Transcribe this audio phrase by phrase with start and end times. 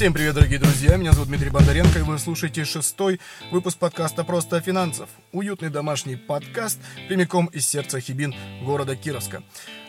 [0.00, 4.56] Всем привет, дорогие друзья, меня зовут Дмитрий Бондаренко, и вы слушаете шестой выпуск подкаста «Просто
[4.56, 5.10] о финансах».
[5.30, 8.34] Уютный домашний подкаст прямиком из сердца Хибин,
[8.64, 9.42] города Кировска.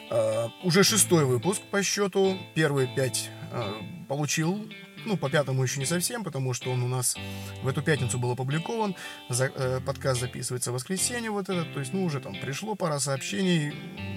[0.10, 4.70] Uh, уже шестой выпуск по счету, первые пять uh, получил
[5.06, 7.16] ну, по пятому еще не совсем, потому что он у нас
[7.62, 8.96] в эту пятницу был опубликован.
[9.30, 11.74] За, э, подкаст записывается в воскресенье вот этот.
[11.74, 13.74] То есть, ну, уже там пришло пара сообщений.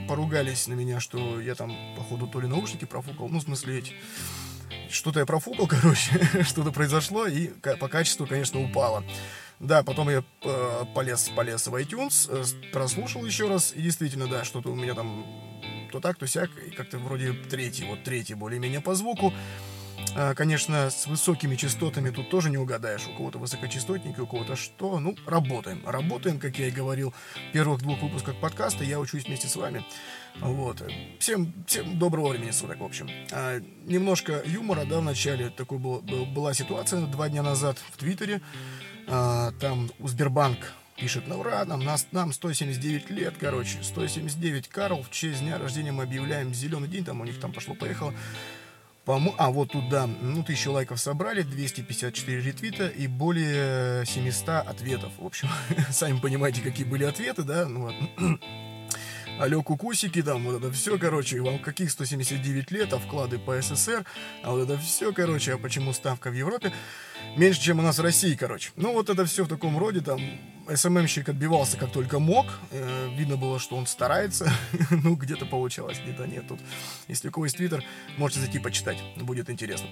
[0.08, 3.28] Поругались на меня, что я там, походу, то ли наушники профукал.
[3.28, 3.92] Ну, в смысле, эти
[4.90, 7.48] что-то я профукал, короче, что-то произошло, и
[7.80, 9.04] по качеству, конечно, упало.
[9.60, 14.44] Да, потом я э, полез, полез в iTunes, э, прослушал еще раз, и действительно, да,
[14.44, 15.24] что-то у меня там
[15.90, 19.32] то так, то сяк, и как-то вроде третий, вот третий более-менее по звуку.
[20.16, 23.06] Э, конечно, с высокими частотами тут тоже не угадаешь.
[23.08, 25.00] У кого-то высокочастотники, у кого-то что.
[25.00, 25.82] Ну, работаем.
[25.86, 28.84] Работаем, как я и говорил в первых двух выпусках подкаста.
[28.84, 29.84] Я учусь вместе с вами.
[30.40, 30.82] Вот.
[31.18, 33.08] Всем, всем доброго времени суток, в общем.
[33.32, 35.50] А, немножко юмора, да, в начале.
[35.50, 38.40] Такой был, был, была ситуация два дня назад в Твиттере.
[39.08, 40.58] А, там у Сбербанк
[40.96, 45.92] пишет, ну ура, нам, нас, нам 179 лет, короче, 179 Карл, в честь дня рождения
[45.92, 48.14] мы объявляем зеленый день, там у них там пошло-поехало.
[49.04, 55.12] По а, вот тут, да, ну, тысячу лайков собрали, 254 ретвита и более 700 ответов.
[55.18, 55.48] В общем,
[55.90, 58.40] сами понимаете, какие были ответы, да, ну, вот.
[59.38, 64.04] Алло, кукусики, там, вот это все, короче, вам каких 179 лет, а вклады по СССР,
[64.42, 66.72] а вот это все, короче, а почему ставка в Европе
[67.36, 68.70] меньше, чем у нас в России, короче.
[68.76, 70.20] Ну, вот это все в таком роде, там,
[70.72, 74.52] СММщик отбивался как только мог, э, видно было, что он старается,
[74.90, 76.46] ну, где-то получалось, где-то нет.
[76.48, 76.60] Тут,
[77.08, 77.82] если у кого есть твиттер,
[78.16, 79.88] можете зайти почитать, будет интересно.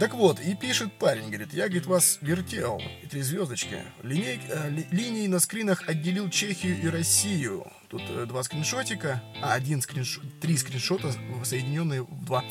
[0.00, 4.70] Так вот, и пишет парень, говорит, я, говорит, вас вертел, и три звездочки, линей, э,
[4.70, 10.40] ли, линией на скринах отделил Чехию и Россию, Тут э, два скриншотика, а, один скриншот,
[10.40, 11.12] три скриншота,
[11.44, 12.44] соединенные в два.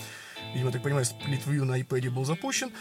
[0.53, 2.71] Видимо, так понимаю, сплитвью на iPad был запущен.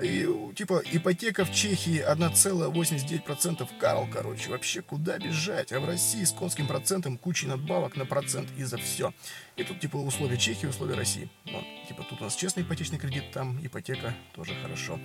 [0.00, 4.50] И, типа, ипотека в Чехии 1,89% Карл, короче.
[4.50, 5.72] Вообще, куда бежать?
[5.72, 9.12] А в России с конским процентом кучей надбавок на процент и за все.
[9.56, 11.28] И тут, типа, условия Чехии, условия России.
[11.44, 14.98] Вот, типа, тут у нас честный ипотечный кредит, там ипотека тоже хорошо.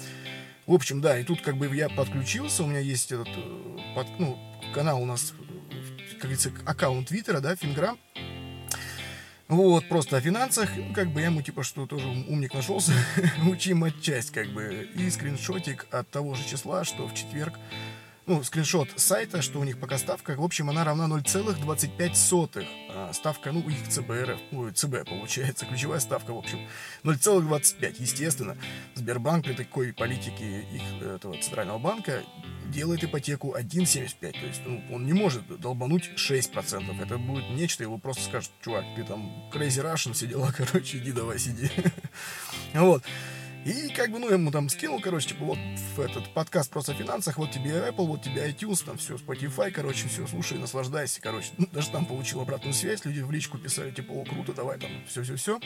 [0.65, 4.07] В общем, да, и тут как бы я подключился, у меня есть этот, э, под,
[4.19, 4.39] ну,
[4.73, 5.33] канал у нас
[6.11, 7.97] как говорится, аккаунт Твиттера, да, Финграм.
[9.47, 12.91] Вот, просто о финансах, как бы я ему, типа, что тоже умник нашелся,
[13.45, 17.53] учим отчасть, как бы, и скриншотик от того же числа, что в четверг
[18.27, 22.67] ну, скриншот сайта, что у них пока ставка, в общем, она равна 0,25.
[22.89, 26.67] А ставка, ну, их ЦБР, ой, ЦБ получается, ключевая ставка, в общем,
[27.03, 27.95] 0,25.
[27.99, 28.57] Естественно,
[28.95, 32.23] Сбербанк при такой политике их, этого центрального банка
[32.65, 34.31] делает ипотеку 1,75.
[34.31, 37.01] То есть, ну, он не может долбануть 6%.
[37.01, 41.11] Это будет нечто, его просто скажут, чувак, ты там crazy Russian, все дела, короче, иди
[41.13, 41.71] давай сиди.
[42.73, 43.03] Вот.
[43.65, 45.57] И как бы, ну, ему там скинул, короче, типа, вот
[45.97, 50.07] этот подкаст просто о финансах, вот тебе Apple, вот тебе iTunes, там все, Spotify, короче,
[50.07, 51.49] все, слушай, наслаждайся, короче.
[51.57, 54.89] Ну, даже там получил обратную связь, люди в личку писали, типа, о, круто, давай там,
[55.07, 55.59] все-все-все.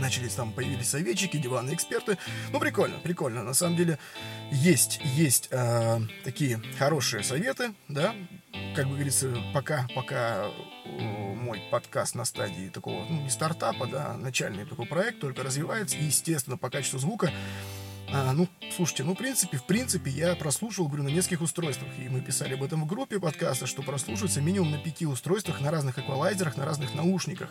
[0.00, 2.16] Начались там, появились советчики, диванные эксперты.
[2.52, 3.42] Ну, прикольно, прикольно.
[3.42, 3.98] На самом деле,
[4.50, 8.14] есть, есть э, такие хорошие советы, да,
[8.76, 10.50] как бы говорится, пока, пока
[11.02, 15.96] мой подкаст на стадии такого, ну, не стартапа, да, а начальный такой проект, только развивается,
[15.96, 17.30] и, естественно, по качеству звука
[18.14, 18.46] а, ну,
[18.76, 22.52] слушайте, ну, в принципе, в принципе, я прослушал, говорю, на нескольких устройствах, и мы писали
[22.52, 26.66] об этом в группе подкаста, что прослушивается минимум на пяти устройствах, на разных эквалайзерах, на
[26.66, 27.48] разных наушниках.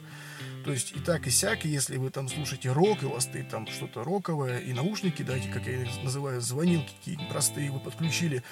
[0.64, 3.24] То есть и так, и сяк, и если вы там слушаете рок, и у вас
[3.24, 7.72] стоит там что-то роковое, и наушники, да, эти, как я их называю, звонилки какие-то простые
[7.72, 8.44] вы подключили,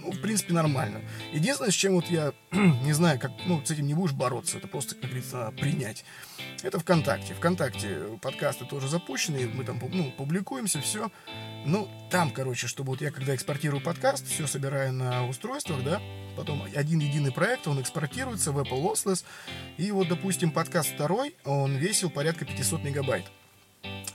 [0.00, 1.02] ну, в принципе, нормально.
[1.32, 4.68] Единственное, с чем вот я не знаю, как, ну, с этим не будешь бороться, это
[4.68, 6.04] просто, как говорится, принять.
[6.62, 7.34] Это ВКонтакте.
[7.34, 11.10] ВКонтакте подкасты тоже запущены, мы там, ну, публикуемся, все.
[11.66, 16.00] Ну, там, короче, чтобы вот я, когда экспортирую подкаст, все собираю на устройствах, да,
[16.36, 19.24] потом один единый проект, он экспортируется в Apple Lossless,
[19.76, 23.24] и вот, допустим, подкаст второй, он весил порядка 500 мегабайт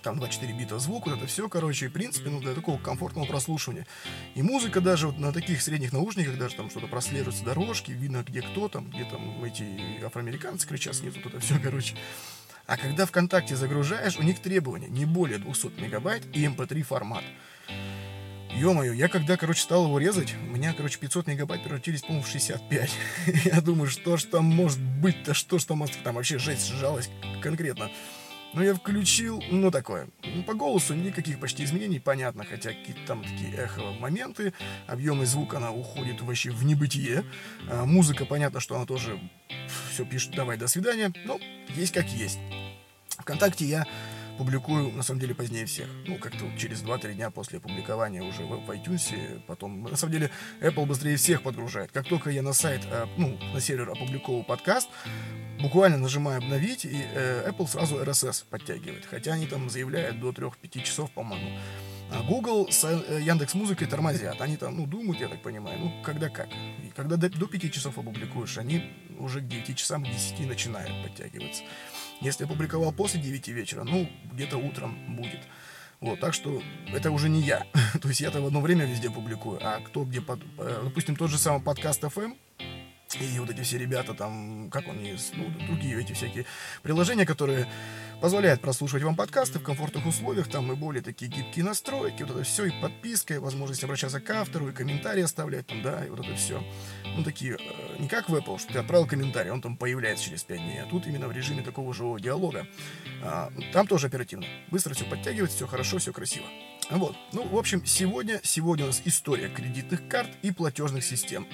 [0.05, 3.87] там 24 бита звук, вот это все, короче, в принципе, ну, для такого комфортного прослушивания.
[4.35, 8.43] И музыка даже вот на таких средних наушниках, даже там что-то прослеживается дорожки, видно, где
[8.43, 11.95] кто там, где там эти афроамериканцы кричат снизу, вот это все, короче.
[12.67, 17.23] А когда ВКонтакте загружаешь, у них требования не более 200 мегабайт и MP3 эм формат.
[18.55, 22.29] Ё-моё, я когда, короче, стал его резать, у меня, короче, 500 мегабайт превратились, по-моему, в
[22.29, 22.91] 65.
[23.45, 27.09] я думаю, что ж там может быть-то, что ж там, там вообще жесть сжалась
[27.41, 27.89] конкретно.
[28.55, 30.07] Но я включил, ну, такое.
[30.23, 34.53] Ну, по голосу никаких почти изменений, понятно, хотя какие-то там такие эхо моменты,
[34.87, 37.25] объемный звук, она уходит вообще в небытие.
[37.69, 39.19] А, музыка, понятно, что она тоже
[39.91, 41.37] все пишет «давай, до свидания», но
[41.75, 42.39] есть как есть.
[43.09, 43.85] Вконтакте я
[44.37, 45.87] публикую, на самом деле, позднее всех.
[46.07, 49.41] Ну, как-то через 2-3 дня после опубликования уже в, iTunes.
[49.47, 51.91] Потом, на самом деле, Apple быстрее всех подгружает.
[51.91, 54.89] Как только я на сайт, э, ну, на сервер опубликовал подкаст,
[55.61, 59.05] буквально нажимаю обновить, и э, Apple сразу RSS подтягивает.
[59.05, 61.57] Хотя они там заявляют до 3-5 часов, по-моему.
[62.11, 64.39] А Google с э, Яндекс Музыкой тормозят.
[64.39, 66.49] Они там, ну, думают, я так понимаю, ну, когда как.
[66.83, 70.91] И когда до, до 5 часов опубликуешь, они уже к 9 часам, к 10 начинают
[71.03, 71.63] подтягиваться.
[72.21, 75.41] Если опубликовал после 9 вечера, ну, где-то утром будет.
[76.01, 76.61] Вот, так что
[76.93, 77.65] это уже не я.
[78.01, 81.29] То есть я-то в одно время везде публикую, а кто где, под, э, допустим, тот
[81.29, 82.35] же самый подкаст FM,
[83.19, 86.45] и вот эти все ребята там, как он есть, ну, другие эти всякие
[86.83, 87.67] приложения, которые
[88.21, 92.43] позволяют прослушивать вам подкасты в комфортных условиях, там и более такие гибкие настройки, вот это
[92.43, 96.19] все, и подписка, и возможность обращаться к автору, и комментарии оставлять там, да, и вот
[96.19, 96.63] это все.
[97.15, 100.43] Ну, такие, э, не как в Apple, что ты отправил комментарий, он там появляется через
[100.43, 102.67] 5 дней, а тут именно в режиме такого живого диалога.
[103.23, 104.45] А, там тоже оперативно.
[104.71, 106.45] Быстро все подтягивается, все хорошо, все красиво.
[106.89, 107.15] Вот.
[107.33, 111.47] Ну, в общем, сегодня, сегодня у нас история кредитных карт и платежных систем.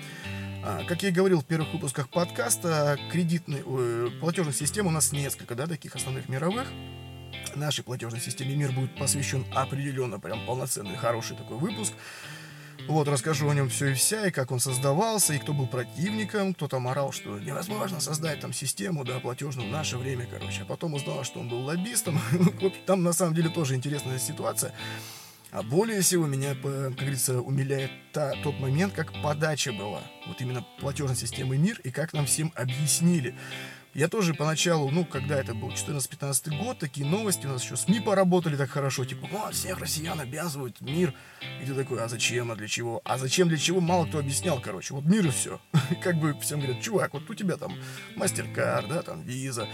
[0.63, 5.11] А, как я и говорил в первых выпусках подкаста, кредитной, э, платежных систем у нас
[5.11, 6.67] несколько, да, таких основных мировых.
[7.55, 11.93] Нашей платежной системе мир будет посвящен определенно прям полноценный, хороший такой выпуск.
[12.87, 16.53] Вот, расскажу о нем все и вся, и как он создавался, и кто был противником,
[16.53, 20.61] кто там орал, что невозможно создать там систему, да, платежную в наше время, короче.
[20.61, 22.19] А потом узнал, что он был лоббистом.
[22.85, 24.73] Там на самом деле тоже интересная ситуация.
[25.51, 30.01] А более всего меня, как говорится, умиляет та, тот момент, как подача была.
[30.27, 33.35] Вот именно платежной системы МИР и как нам всем объяснили.
[33.93, 37.99] Я тоже поначалу, ну, когда это был 14-15 год, такие новости, у нас еще СМИ
[37.99, 41.13] поработали так хорошо, типа, вот, всех россиян обязывают мир.
[41.61, 43.01] И ты такой, а зачем, а для чего?
[43.03, 44.93] А зачем, для чего, мало кто объяснял, короче.
[44.93, 45.59] Вот мир и все.
[46.01, 47.75] как бы всем говорят, чувак, вот у тебя там
[48.15, 49.67] MasterCard, да, там Visa,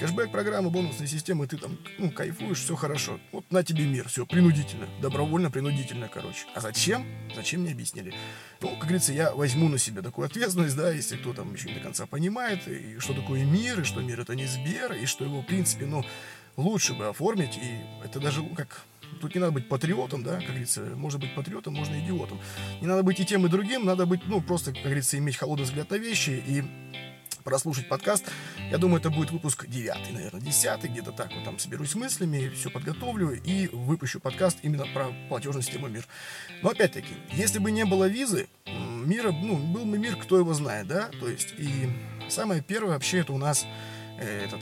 [0.00, 3.20] Кэшбэк программы, бонусные системы, ты там, ну, кайфуешь, все хорошо.
[3.32, 6.46] Вот на тебе мир, все, принудительно, добровольно, принудительно, короче.
[6.54, 7.04] А зачем?
[7.36, 8.14] Зачем мне объяснили?
[8.62, 11.74] Ну, как говорится, я возьму на себя такую ответственность, да, если кто там еще не
[11.74, 15.26] до конца понимает, и что такое мир, и что мир это не Сбер, и что
[15.26, 16.02] его, в принципе, ну,
[16.56, 18.86] лучше бы оформить, и это даже, ну, как
[19.20, 22.40] Тут не надо быть патриотом, да, как говорится, можно быть патриотом, можно идиотом.
[22.80, 25.64] Не надо быть и тем, и другим, надо быть, ну, просто, как говорится, иметь холодный
[25.64, 26.64] взгляд на вещи и
[27.42, 28.24] прослушать подкаст.
[28.70, 32.70] Я думаю, это будет выпуск 9, наверное, 10, где-то так вот там соберусь мыслями, все
[32.70, 36.06] подготовлю и выпущу подкаст именно про платежную систему МИР.
[36.62, 40.86] Но опять-таки, если бы не было визы, мира, ну, был бы мир, кто его знает,
[40.86, 41.90] да, то есть, и
[42.28, 43.66] самое первое вообще это у нас
[44.18, 44.60] э, этот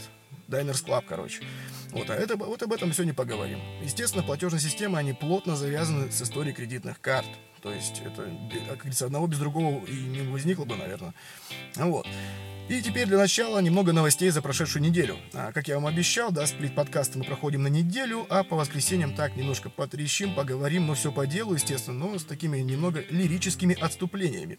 [0.48, 1.42] Diners Club, короче.
[1.90, 3.60] Вот, а это, вот об этом сегодня поговорим.
[3.82, 7.28] Естественно, платежные системы, они плотно завязаны с историей кредитных карт.
[7.62, 8.30] То есть, это,
[8.68, 11.14] как говорится, одного без другого и не возникло бы, наверное.
[11.76, 12.06] Вот.
[12.68, 15.16] И теперь для начала немного новостей за прошедшую неделю.
[15.32, 19.14] А, как я вам обещал, да, сплит подкасты мы проходим на неделю, а по воскресеньям
[19.14, 24.58] так немножко потрещим, поговорим, но все по делу, естественно, но с такими немного лирическими отступлениями.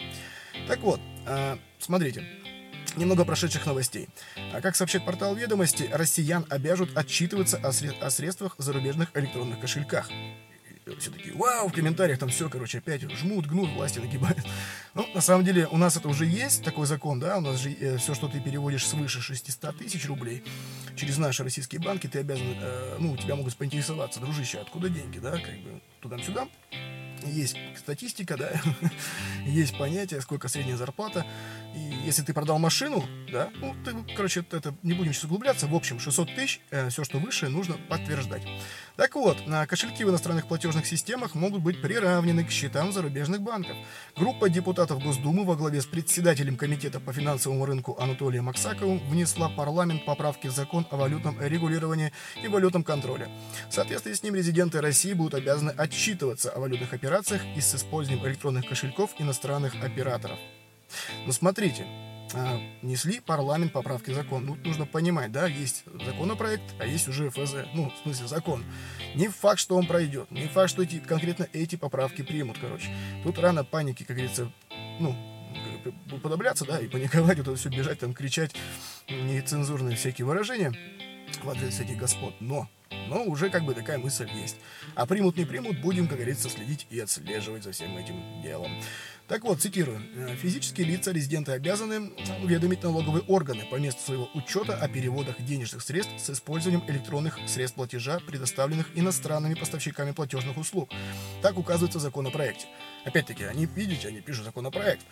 [0.67, 2.23] Так вот, а, смотрите,
[2.95, 4.09] Немного прошедших новостей.
[4.51, 9.59] А как сообщает портал ведомости, россиян обяжут отчитываться о, сред- о средствах в зарубежных электронных
[9.59, 10.09] кошельках
[10.97, 14.39] все такие, вау, в комментариях там все, короче, опять жмут, гнут, власти нагибают.
[14.95, 17.71] Ну, на самом деле, у нас это уже есть, такой закон, да, у нас же
[17.71, 20.43] э, все, что ты переводишь свыше 600 тысяч рублей
[20.95, 25.31] через наши российские банки, ты обязан, э, ну, тебя могут поинтересоваться, дружище, откуда деньги, да,
[25.33, 26.47] как бы туда-сюда
[27.25, 28.51] есть статистика, да,
[29.45, 31.25] есть понятие, сколько средняя зарплата.
[31.75, 35.67] И если ты продал машину, да, ну, ты, короче, это не будем сейчас углубляться.
[35.67, 38.43] В общем, 600 тысяч, э, все, что выше, нужно подтверждать.
[38.95, 43.77] Так вот, на кошельки в иностранных платежных системах могут быть приравнены к счетам зарубежных банков.
[44.15, 49.55] Группа депутатов Госдумы во главе с председателем Комитета по финансовому рынку Анатолием Аксаковым внесла в
[49.55, 52.11] парламент поправки в закон о валютном регулировании
[52.43, 53.29] и валютном контроле.
[53.69, 58.27] В соответствии с ним резиденты России будут обязаны отчитываться о валютных операциях и с использованием
[58.27, 60.39] электронных кошельков иностранных операторов.
[61.25, 61.85] Но смотрите,
[62.33, 64.45] а, несли парламент поправки закон.
[64.45, 68.63] Ну, нужно понимать, да, есть законопроект, а есть уже ФЗ, ну, в смысле, закон.
[69.15, 72.87] Не факт, что он пройдет, не факт, что эти, конкретно эти поправки примут, короче.
[73.23, 74.51] Тут рано паники, как говорится,
[74.99, 75.15] ну,
[76.21, 78.55] подобляться, да, и паниковать, вот это все бежать, там, кричать
[79.09, 80.73] нецензурные всякие выражения
[81.43, 82.33] в адрес этих господ.
[82.39, 82.67] Но
[83.07, 84.57] но уже как бы такая мысль есть.
[84.95, 88.71] А примут, не примут, будем, как говорится, следить и отслеживать за всем этим делом.
[89.29, 90.01] Так вот, цитирую.
[90.15, 92.11] «Э, Физические лица резиденты обязаны
[92.43, 97.75] уведомить налоговые органы по месту своего учета о переводах денежных средств с использованием электронных средств
[97.75, 100.89] платежа, предоставленных иностранными поставщиками платежных услуг.
[101.43, 102.65] Так указывается в законопроекте.
[103.05, 105.05] Опять-таки, они, видите, они пишут законопроект.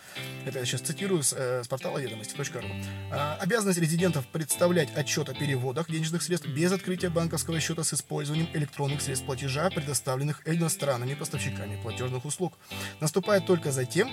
[0.46, 2.68] Это я сейчас цитирую с, э, с портала ведомости.ру.
[3.10, 8.48] А, обязанность резидентов представлять отчет о переводах денежных средств без открытия банковского счета с использованием
[8.52, 12.54] электронных средств платежа, предоставленных иностранными поставщиками платежных услуг,
[13.00, 14.08] наступает только затем,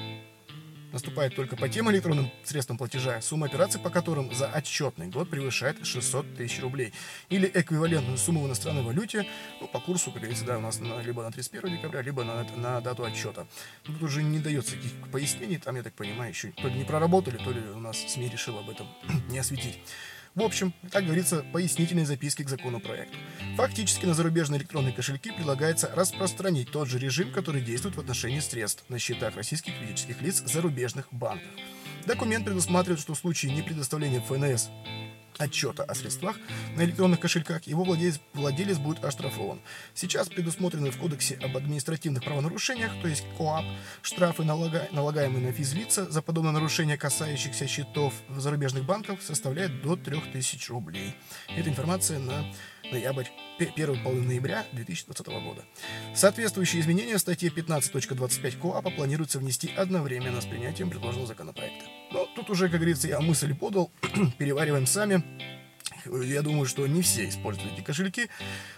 [0.95, 5.85] наступает только по тем электронным средствам платежа, сумма операций по которым за отчетный год превышает
[5.85, 6.93] 600 тысяч рублей.
[7.27, 9.27] Или эквивалентную сумму в иностранной валюте,
[9.59, 12.45] ну, по курсу, как говорится, да, у нас на, либо на 31 декабря, либо на,
[12.55, 13.45] на дату отчета.
[13.83, 17.37] Тут уже не дается каких пояснений, там, я так понимаю, еще то ли не проработали,
[17.37, 18.87] то ли у нас СМИ решил об этом
[19.29, 19.77] не осветить.
[20.35, 23.15] В общем, как говорится, пояснительные записки к законопроекту.
[23.55, 28.83] Фактически на зарубежные электронные кошельки предлагается распространить тот же режим, который действует в отношении средств
[28.89, 31.47] на счетах российских физических лиц зарубежных банках.
[32.05, 34.69] Документ предусматривает, что в случае непредоставления ФНС
[35.39, 36.37] отчета о средствах
[36.75, 39.61] на электронных кошельках, его владелец, владелец будет оштрафован.
[39.93, 43.65] Сейчас предусмотрены в Кодексе об административных правонарушениях, то есть КОАП,
[44.01, 50.69] штрафы, налога, налагаемые на физлица за подобное нарушение, касающихся счетов зарубежных банков, составляют до 3000
[50.71, 51.15] рублей.
[51.55, 52.45] Эта информация на
[52.91, 53.25] ноябрь,
[53.75, 55.63] первую половину ноября 2020 года.
[56.13, 61.85] Соответствующие изменения в статье 15.25 КОАПа планируется внести одновременно с принятием предложенного законопроекта.
[62.11, 63.91] Но тут уже, как говорится, я мысль подал,
[64.37, 65.23] перевариваем сами.
[66.05, 68.29] Я думаю, что не все используют эти кошельки.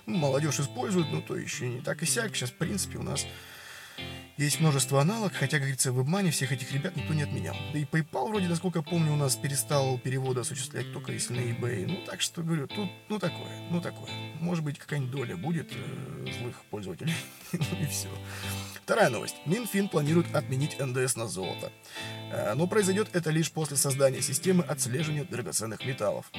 [0.06, 2.36] Молодежь использует, но то еще не так и сяк.
[2.36, 3.26] Сейчас, в принципе, у нас
[4.38, 7.56] есть множество аналог, хотя, как говорится, в обмане всех этих ребят никто не отменял.
[7.74, 11.88] Да и PayPal, вроде, насколько помню, у нас перестал переводы осуществлять только если на eBay.
[11.88, 14.10] Ну, так что, говорю, тут, ну, такое, ну, такое.
[14.40, 17.16] Может быть, какая-нибудь доля будет э, злых пользователей.
[17.52, 18.10] ну, и все.
[18.84, 19.36] Вторая новость.
[19.48, 21.72] Минфин планирует отменить НДС на золото.
[22.32, 26.32] Э, но произойдет это лишь после создания системы отслеживания драгоценных металлов.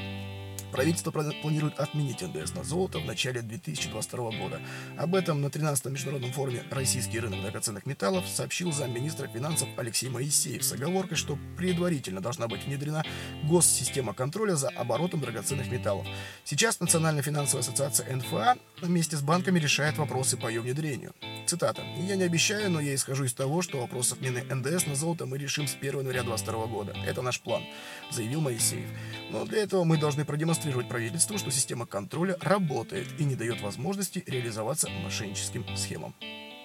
[0.73, 4.61] Правительство планирует отменить НДС на золото в начале 2022 года.
[4.99, 10.63] Об этом на 13-м международном форуме «Российский рынок драгоценных металлов» сообщил замминистра финансов Алексей Моисеев
[10.63, 13.03] с оговоркой, что предварительно должна быть внедрена
[13.45, 16.07] госсистема контроля за оборотом драгоценных металлов.
[16.45, 21.15] Сейчас Национальная финансовая ассоциация НФА вместе с банками решает вопросы по ее внедрению.
[21.47, 21.83] Цитата.
[21.97, 25.39] «Я не обещаю, но я исхожу из того, что вопрос отмены НДС на золото мы
[25.39, 26.95] решим с 1 января 2022 года.
[27.07, 27.63] Это наш план»,
[28.11, 28.89] заявил Моисеев.
[29.31, 33.61] Но для этого мы должны продемонстрировать продемонстрировать правительству, что система контроля работает и не дает
[33.61, 36.15] возможности реализоваться мошенническим схемам.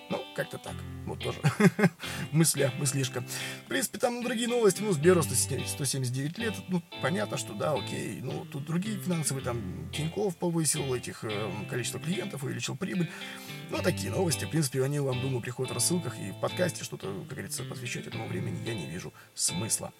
[0.09, 0.73] Ну, как-то так.
[1.05, 1.39] Вот тоже
[2.31, 3.23] мысля, мыслишка.
[3.65, 4.81] В принципе, там другие новости.
[4.81, 6.53] Ну, Сберу 179 лет.
[6.67, 8.19] Ну, понятно, что да, окей.
[8.21, 13.09] Ну, тут другие финансовые, там, Тиньков повысил этих э, количество клиентов, увеличил прибыль.
[13.69, 14.45] Ну, такие новости.
[14.45, 18.07] В принципе, они вам, думаю, приходят в рассылках и в подкасте что-то, как говорится, посвящать
[18.07, 19.93] этому времени я не вижу смысла.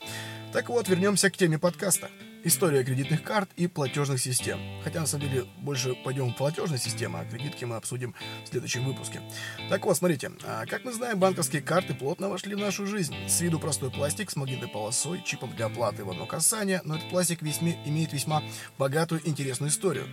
[0.51, 2.09] Так вот, вернемся к теме подкаста.
[2.45, 4.59] История кредитных карт и платежных систем.
[4.83, 8.83] Хотя, на самом деле, больше пойдем в платежные системы, а кредитки мы обсудим в следующем
[8.83, 9.21] выпуске.
[9.69, 10.29] Так вот, смотрите.
[10.45, 13.15] А, как мы знаем, банковские карты плотно вошли в нашу жизнь.
[13.29, 17.09] С виду простой пластик с магнитной полосой, чипом для оплаты в одно касание, но этот
[17.09, 18.43] пластик весьма, имеет весьма
[18.77, 20.05] богатую интересную историю.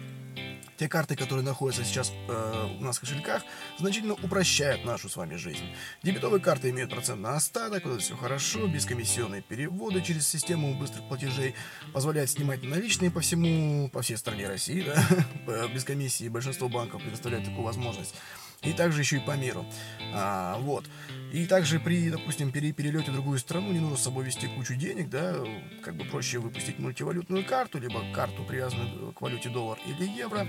[0.80, 3.42] Те карты, которые находятся сейчас э, у нас в кошельках,
[3.78, 5.66] значительно упрощают нашу с вами жизнь.
[6.02, 11.06] Дебетовые карты имеют процент на остаток, вот это все хорошо, бескомиссионные переводы через систему быстрых
[11.06, 11.54] платежей,
[11.92, 16.30] позволяют снимать наличные по всему, по всей стране России, да, без комиссии.
[16.30, 18.14] Большинство банков предоставляют такую возможность
[18.62, 19.64] и также еще и по миру.
[20.12, 20.84] А, вот.
[21.32, 24.74] И также при, допустим, пере, перелете в другую страну не нужно с собой вести кучу
[24.74, 25.36] денег, да,
[25.82, 30.46] как бы проще выпустить мультивалютную карту, либо карту, привязанную к валюте доллар или евро,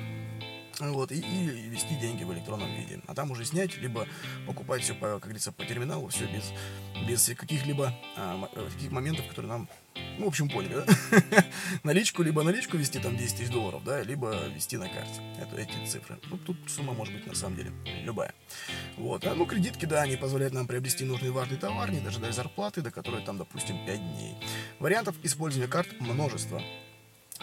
[0.79, 2.99] вот, и, и вести деньги в электронном виде.
[3.07, 4.07] А там уже снять, либо
[4.47, 6.51] покупать все, по, как говорится, по терминалу, все без,
[7.07, 11.43] без каких-либо а, таких моментов, которые нам ну, в общем, поняли, да?
[11.83, 15.21] наличку, либо наличку вести там 10 тысяч долларов, да, либо вести на карте.
[15.39, 16.19] Это эти цифры.
[16.29, 17.71] Ну, тут сумма может быть на самом деле
[18.03, 18.33] любая.
[18.98, 19.25] Вот.
[19.25, 22.91] А, ну, кредитки, да, они позволяют нам приобрести нужный важный товар, не дожидаясь зарплаты, до
[22.91, 24.36] которой там, допустим, 5 дней.
[24.79, 26.62] Вариантов использования карт множество.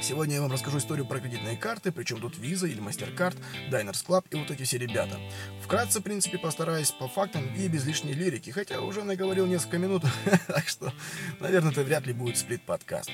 [0.00, 3.36] Сегодня я вам расскажу историю про кредитные карты, причем тут Visa или MasterCard,
[3.70, 5.18] Diners Club и вот эти все ребята.
[5.62, 10.04] Вкратце, в принципе, постараюсь по фактам и без лишней лирики, хотя уже наговорил несколько минут,
[10.46, 10.92] так что,
[11.40, 13.10] наверное, это вряд ли будет сплит-подкаст.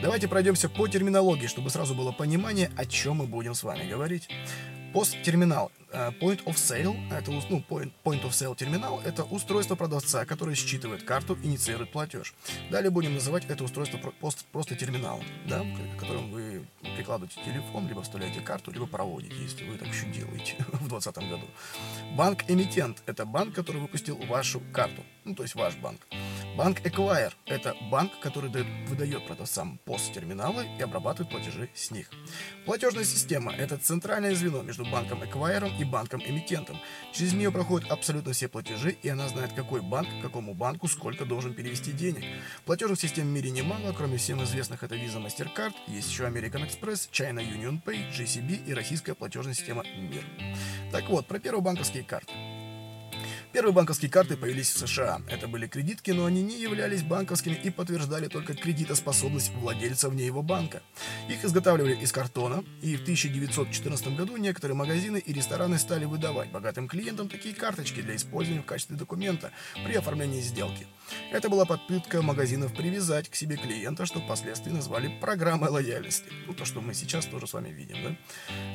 [0.00, 4.28] Давайте пройдемся по терминологии, чтобы сразу было понимание, о чем мы будем с вами говорить.
[4.92, 10.24] Посттерминал Э, point of Sale, это ну, point, point of Sale терминал, это устройство продавца,
[10.24, 12.34] которое считывает карту, инициирует платеж.
[12.70, 15.64] Далее будем называть это устройство просто, просто терминалом, да,
[15.96, 16.64] к которым вы
[16.96, 21.46] прикладываете телефон, либо вставляете карту, либо проводите, если вы так еще делаете в 2020 году.
[22.14, 26.00] Банк-эмитент– это банк, который выпустил вашу карту, ну, то есть ваш банк.
[26.56, 28.50] Банк Acquire– это банк, который
[28.86, 32.10] выдает продавцам POS-терминалы и обрабатывает платежи с них.
[32.64, 36.78] Платежная система– это центральное звено между банком Acquire и банком-эмитентом.
[37.12, 41.54] Через нее проходят абсолютно все платежи, и она знает, какой банк, какому банку сколько должен
[41.54, 42.24] перевести денег.
[42.64, 47.10] Платежных систем в мире немало, кроме всем известных это Visa MasterCard, есть еще American Express,
[47.10, 50.24] China Union Pay, GCB и российская платежная система МИР.
[50.92, 52.32] Так вот, про первые банковские карты.
[53.52, 55.22] Первые банковские карты появились в США.
[55.28, 60.40] Это были кредитки, но они не являлись банковскими и подтверждали только кредитоспособность владельца вне его
[60.40, 60.82] банка.
[61.28, 66.86] Их изготавливали из картона, и в 1914 году некоторые магазины и рестораны стали выдавать богатым
[66.86, 69.50] клиентам такие карточки для использования в качестве документа
[69.84, 70.86] при оформлении сделки.
[71.32, 76.26] Это была попытка магазинов привязать к себе клиента, что впоследствии назвали программой лояльности.
[76.46, 78.16] Ну, то, что мы сейчас тоже с вами видим, да?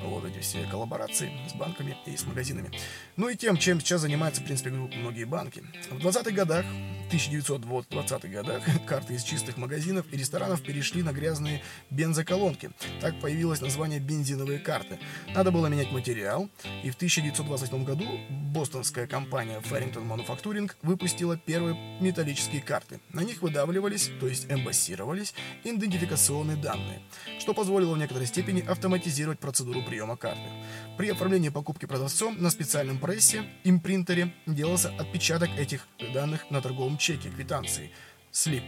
[0.04, 2.71] Вот эти все коллаборации с банками и с магазинами.
[3.15, 5.63] Ну и тем, чем сейчас занимается, в принципе, многие банки.
[5.89, 6.65] В 20-х годах,
[7.12, 12.71] 1920-х годах, карты из чистых магазинов и ресторанов перешли на грязные бензоколонки.
[13.02, 15.00] Так появилось название бензиновые карты.
[15.34, 16.50] Надо было менять материал,
[16.84, 22.24] и в 1928 году бостонская компания Farrington Manufacturing выпустила первые металлические
[22.59, 22.99] карты.
[23.13, 25.33] На них выдавливались, то есть эмбассировались,
[25.63, 27.01] идентификационные данные,
[27.39, 30.49] что позволило в некоторой степени автоматизировать процедуру приема карты.
[30.97, 37.29] При оформлении покупки продавцом на специальном прессе, импринтере, делался отпечаток этих данных на торговом чеке
[37.29, 37.91] квитанции.
[38.31, 38.63] Слип.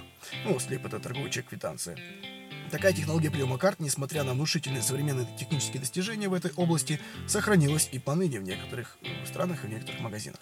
[0.45, 1.97] Ну, слип это торговый чек квитанция.
[2.71, 7.99] Такая технология приема карт, несмотря на внушительные современные технические достижения в этой области, сохранилась и
[7.99, 10.39] поныне в некоторых э, странах и в некоторых магазинах.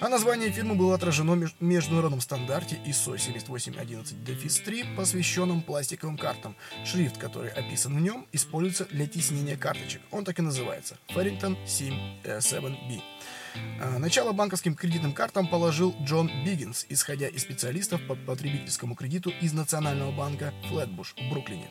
[0.00, 6.56] А название фирмы было отражено в международном стандарте ISO 7811-3, посвященном пластиковым картам.
[6.84, 10.02] Шрифт, который описан в нем, используется для тиснения карточек.
[10.10, 13.11] Он так и называется– Farrington 7B.
[13.80, 19.52] А, начало банковским кредитным картам положил Джон Биггинс, один из специалистов по потребительскому кредиту из
[19.52, 21.70] Национального банка Флетбуш в Бруклине.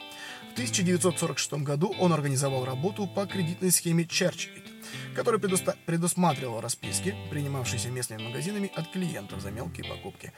[0.49, 4.49] В 1946 году он организовал работу по кредитной схеме Church
[5.15, 10.31] который предусматривал расписки, принимавшиеся местными магазинами от клиентов за мелкие покупки.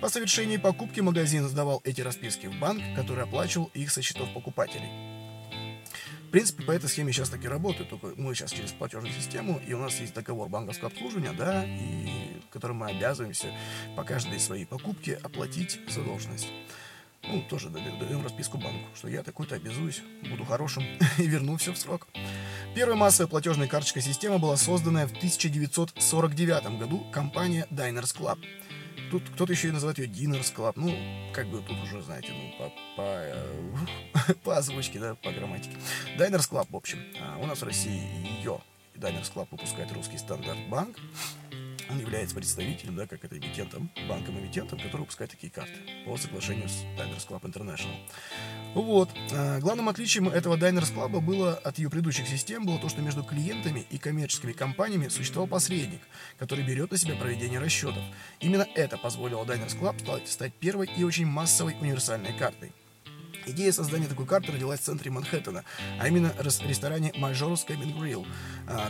[0.00, 5.23] По совершении покупки магазин сдавал эти расписки в банк, который оплачивал их со счетов покупателей
[6.34, 9.78] принципе, по этой схеме сейчас таки работает, только мы сейчас через платежную систему, и у
[9.78, 13.52] нас есть договор банковского обслуживания, да, и которым мы обязываемся
[13.94, 16.48] по каждой своей покупке оплатить задолженность.
[17.22, 20.82] Ну, тоже даем расписку банку, что я такой-то обязуюсь, буду хорошим
[21.18, 22.08] и верну все в срок.
[22.74, 28.40] Первая массовая платежная карточка система была создана в 1949 году компания Diners Club–
[29.10, 30.72] Тут кто-то еще и называет ее Diners Club.
[30.76, 30.94] Ну,
[31.32, 35.76] как бы тут уже, знаете, ну, по, по, э, по озвучке, да, по грамматике.
[36.18, 36.98] Diners Club, в общем.
[37.20, 38.02] А у нас в России
[38.38, 38.60] ее
[38.94, 40.96] Diners Club выпускает русский стандарт банк.
[41.90, 45.74] Он является представителем, да, как это эмитентом, банком-эмитентом, который выпускает такие карты
[46.06, 47.94] по соглашению с Diners Club International.
[48.74, 49.10] Вот.
[49.32, 53.22] А, главным отличием этого Diners Club было от ее предыдущих систем было то, что между
[53.22, 56.00] клиентами и коммерческими компаниями существовал посредник,
[56.38, 58.02] который берет на себя проведение расчетов.
[58.40, 62.72] Именно это позволило Diners Club стать первой и очень массовой универсальной картой.
[63.46, 65.64] Идея создания такой карты родилась в центре Манхэттена,
[66.00, 68.26] а именно в ресторане Major's Cabin Grill.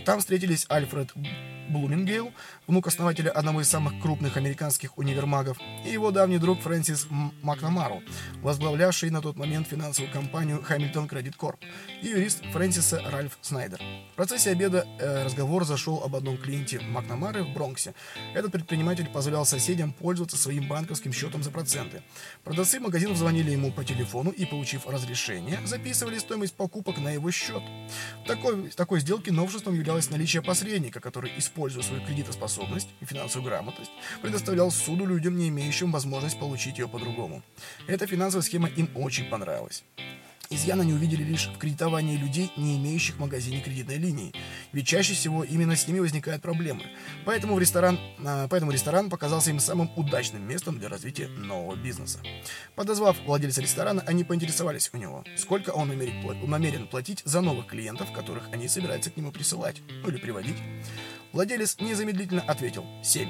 [0.04, 1.10] Там встретились Альфред
[1.68, 2.32] Блумингейл,
[2.66, 7.06] внук основателя одного из самых крупных американских универмагов, и его давний друг Фрэнсис
[7.42, 8.02] Макнамару,
[8.42, 11.58] возглавлявший на тот момент финансовую компанию Hamilton Credit Corp,
[12.02, 13.80] и юрист Фрэнсиса Ральф Снайдер.
[14.12, 17.94] В процессе обеда э, разговор зашел об одном клиенте Макнамары в Бронксе.
[18.34, 22.02] Этот предприниматель позволял соседям пользоваться своим банковским счетом за проценты.
[22.44, 27.62] Продавцы магазинов звонили ему по телефону и, получив разрешение, записывали стоимость покупок на его счет.
[28.24, 32.53] В такой, такой сделке новшеством являлось наличие посредника, который используя свою кредитоспособность
[33.00, 33.90] и финансовую грамотность,
[34.22, 37.42] предоставлял суду людям, не имеющим возможность получить ее по-другому.
[37.86, 39.84] Эта финансовая схема им очень понравилась.
[40.50, 44.32] Изъяна не увидели лишь в кредитовании людей, не имеющих в магазине кредитной линии.
[44.72, 46.82] Ведь чаще всего именно с ними возникают проблемы.
[47.24, 52.20] Поэтому, в ресторан, а, поэтому ресторан показался им самым удачным местом для развития нового бизнеса.
[52.74, 58.44] Подозвав владельца ресторана, они поинтересовались у него, сколько он намерен платить за новых клиентов, которых
[58.52, 60.56] они собираются к нему присылать, ну или приводить.
[61.34, 63.26] Владелец незамедлительно ответил «7».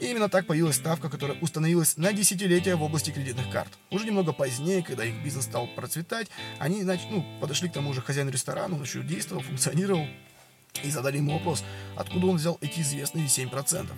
[0.00, 3.70] И именно так появилась ставка, которая установилась на десятилетия в области кредитных карт.
[3.90, 6.28] Уже немного позднее, когда их бизнес стал процветать,
[6.58, 10.06] они значит, ну, подошли к тому же хозяину ресторана, он еще действовал, функционировал,
[10.82, 11.64] и задали ему вопрос,
[11.96, 13.88] откуда он взял эти известные 7%.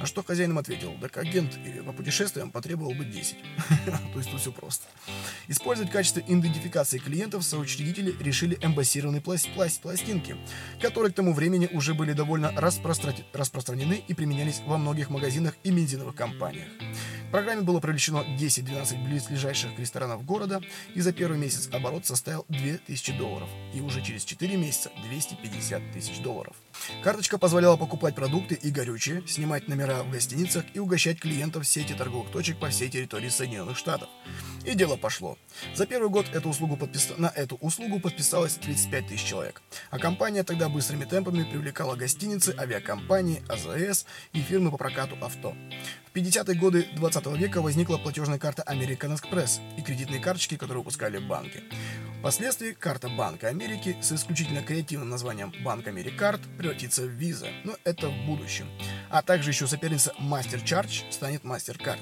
[0.00, 3.36] На что хозяин им ответил, так агент по путешествиям потребовал бы 10.
[3.84, 4.86] То есть тут все просто.
[5.48, 10.36] Использовать в качестве идентификации клиентов соучредители решили эмбассированные пласт пласт пластинки,
[10.80, 16.14] которые к тому времени уже были довольно распространены и применялись во многих магазинах и бензиновых
[16.14, 16.68] компаниях.
[17.30, 20.60] Программе было привлечено 10-12 близлежащих ресторанов города,
[20.94, 26.18] и за первый месяц оборот составил 2000 долларов, и уже через 4 месяца 250 тысяч
[26.20, 26.56] долларов.
[27.02, 32.30] Карточка позволяла покупать продукты и горючее, снимать номера в гостиницах и угощать клиентов сети торговых
[32.30, 34.08] точек по всей территории Соединенных Штатов.
[34.64, 35.38] И дело пошло.
[35.74, 37.12] За первый год эту услугу подпис...
[37.16, 39.62] на эту услугу подписалось 35 тысяч человек.
[39.90, 45.54] А компания тогда быстрыми темпами привлекала гостиницы, авиакомпании, АЗС и фирмы по прокату авто.
[46.12, 51.18] В 50-е годы 20 века возникла платежная карта American Express и кредитные карточки, которые выпускали
[51.18, 51.62] банки.
[52.20, 58.08] Впоследствии карта Банка Америки с исключительно креативным названием Банк Америкард превратится в Visa, но это
[58.08, 58.66] в будущем.
[59.10, 61.98] А также еще соперница MasterCharge станет MasterCard.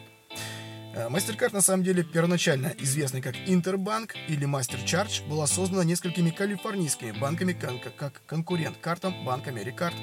[1.07, 7.53] MasterCard на самом деле первоначально известный как Интербанк или MasterCharge была создана несколькими калифорнийскими банками
[7.53, 9.95] как конкурент картам Банк Америкард,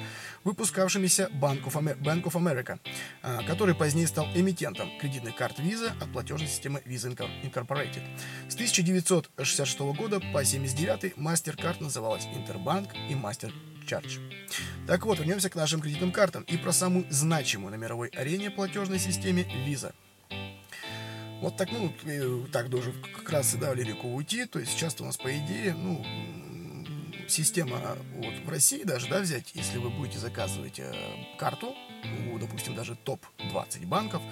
[0.44, 2.78] выпускавшимися Bank of, Amer Bank of America,
[3.22, 8.02] а, который позднее стал эмитентом кредитных карт Visa от платежной системы Visa Incorporated.
[8.48, 14.20] С 1966 года по 1979 MasterCard называлась Интербанк и MasterCharge.
[14.86, 18.98] Так вот, вернемся к нашим кредитным картам и про самую значимую на мировой арене платежной
[18.98, 19.92] системе Visa–
[21.40, 21.92] вот так, ну,
[22.52, 24.46] так должен как раз и да, в лирику уйти.
[24.46, 26.04] То есть сейчас у нас, по идее, ну,
[27.28, 30.92] система вот в России даже, да, взять, если вы будете заказывать э,
[31.38, 31.74] карту,
[32.32, 34.22] у, допустим, даже топ-20 банков,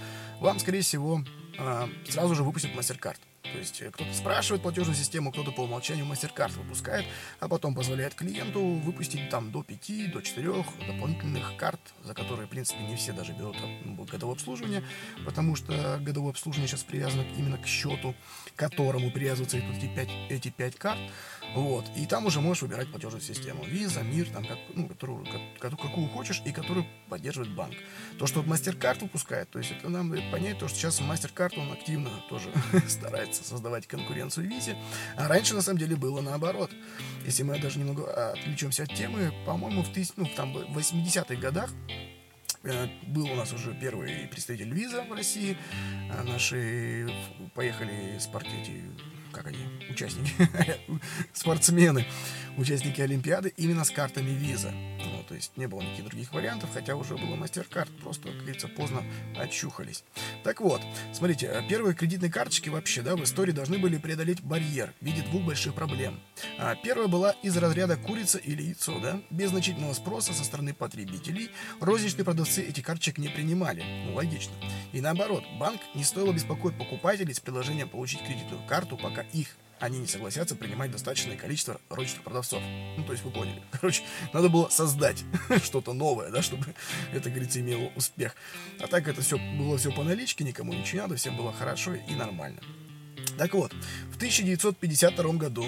[0.40, 1.23] вам, скорее всего,
[1.59, 3.19] э, сразу же выпустят MasterCard.
[3.52, 7.04] То есть э, кто-то спрашивает платежную систему, кто-то по умолчанию MasterCard выпускает,
[7.40, 12.50] а потом позволяет клиенту выпустить там до 5, до 4 дополнительных карт, за которые, в
[12.50, 14.83] принципе, не все даже берут ну, годовое обслуживание,
[15.24, 18.14] потому что годовое обслуживание сейчас привязано именно к счету,
[18.54, 21.00] к которому привязываются эти 5, эти 5 карт.
[21.54, 21.85] Вот.
[21.96, 23.64] И там уже можешь выбирать платежную систему.
[23.64, 25.26] Visa, Мир, там, как, ну, которую,
[25.61, 27.74] как, какую хочешь и которую поддерживает банк.
[28.18, 32.11] То, что MasterCard выпускает, то есть это нам понять, то, что сейчас MasterCard, он активно
[32.28, 32.50] тоже
[32.88, 34.77] старается создавать конкуренцию Visa.
[35.16, 36.70] А раньше, на самом деле, было наоборот.
[37.25, 41.70] Если мы даже немного отвлечемся от темы, по-моему, в, тысяч, ну, там, в 80-х годах
[42.62, 45.57] э, был у нас уже первый представитель виза в России.
[46.11, 47.09] А наши
[47.55, 48.70] поехали спортить
[49.35, 50.33] как они, участники,
[51.33, 52.07] спортсмены,
[52.57, 54.71] участники Олимпиады именно с картами виза.
[54.71, 58.69] Ну, то есть не было никаких других вариантов, хотя уже было мастер-карт, просто, как говорится,
[58.69, 59.03] поздно
[59.37, 60.05] очухались.
[60.43, 60.81] Так вот,
[61.12, 65.43] смотрите, первые кредитные карточки вообще, да, в истории должны были преодолеть барьер в виде двух
[65.43, 66.21] больших проблем.
[66.59, 71.51] А первая была из разряда курица или яйцо, да, без значительного спроса со стороны потребителей,
[71.81, 74.55] розничные продавцы эти карточек не принимали, ну, логично.
[74.93, 79.99] И наоборот, банк не стоило беспокоить покупателей с предложением получить кредитную карту, пока их они
[79.99, 82.63] не согласятся принимать достаточное количество розничных продавцов.
[82.97, 83.63] Ну, то есть вы поняли.
[83.71, 85.25] Короче, надо было создать
[85.63, 86.67] что-то новое, да, чтобы
[87.13, 88.35] это, говорится, имело успех.
[88.81, 91.95] А так это все было все по наличке, никому ничего не надо, всем было хорошо
[91.95, 92.61] и нормально.
[93.37, 93.73] Так вот,
[94.13, 95.67] в 1952 году,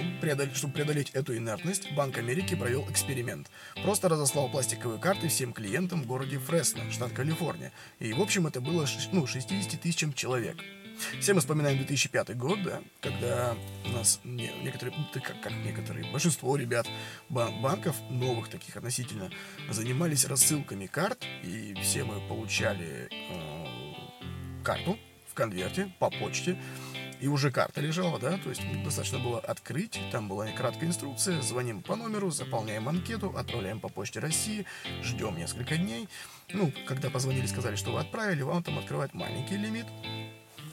[0.54, 3.50] чтобы преодолеть эту инертность, Банк Америки провел эксперимент.
[3.82, 7.72] Просто разослал пластиковые карты всем клиентам в городе Фресно, штат Калифорния.
[7.98, 10.58] И, в общем, это было ну, 60 тысячам человек.
[11.20, 16.56] Все мы вспоминаем 2005 год, да, когда у нас не, некоторые, как, как некоторые, большинство
[16.56, 16.86] ребят
[17.28, 19.30] бан банков, новых таких относительно,
[19.70, 26.58] занимались рассылками карт, и все мы получали э, карту в конверте по почте,
[27.20, 31.82] и уже карта лежала, да, то есть достаточно было открыть, там была краткая инструкция, звоним
[31.82, 34.66] по номеру, заполняем анкету, отправляем по почте России,
[35.02, 36.08] ждем несколько дней,
[36.52, 39.86] ну, когда позвонили, сказали, что вы отправили, вам там открывать маленький лимит,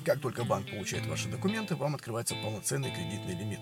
[0.03, 3.59] как только банк получает ваши документы, вам открывается полноценный кредитный лимит.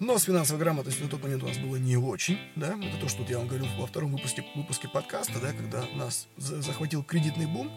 [0.00, 3.08] Но с финансовой грамотностью на тот момент у нас было не очень, да, это то,
[3.08, 7.70] что я вам говорил во втором выпуске, выпуске подкаста, да, когда нас захватил кредитный бум,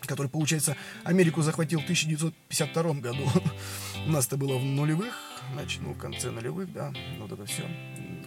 [0.00, 3.28] который, получается, Америку захватил в 1952 году.
[4.06, 5.14] У нас это было в нулевых,
[5.52, 7.62] значит, ну, в конце нулевых, да, вот это все,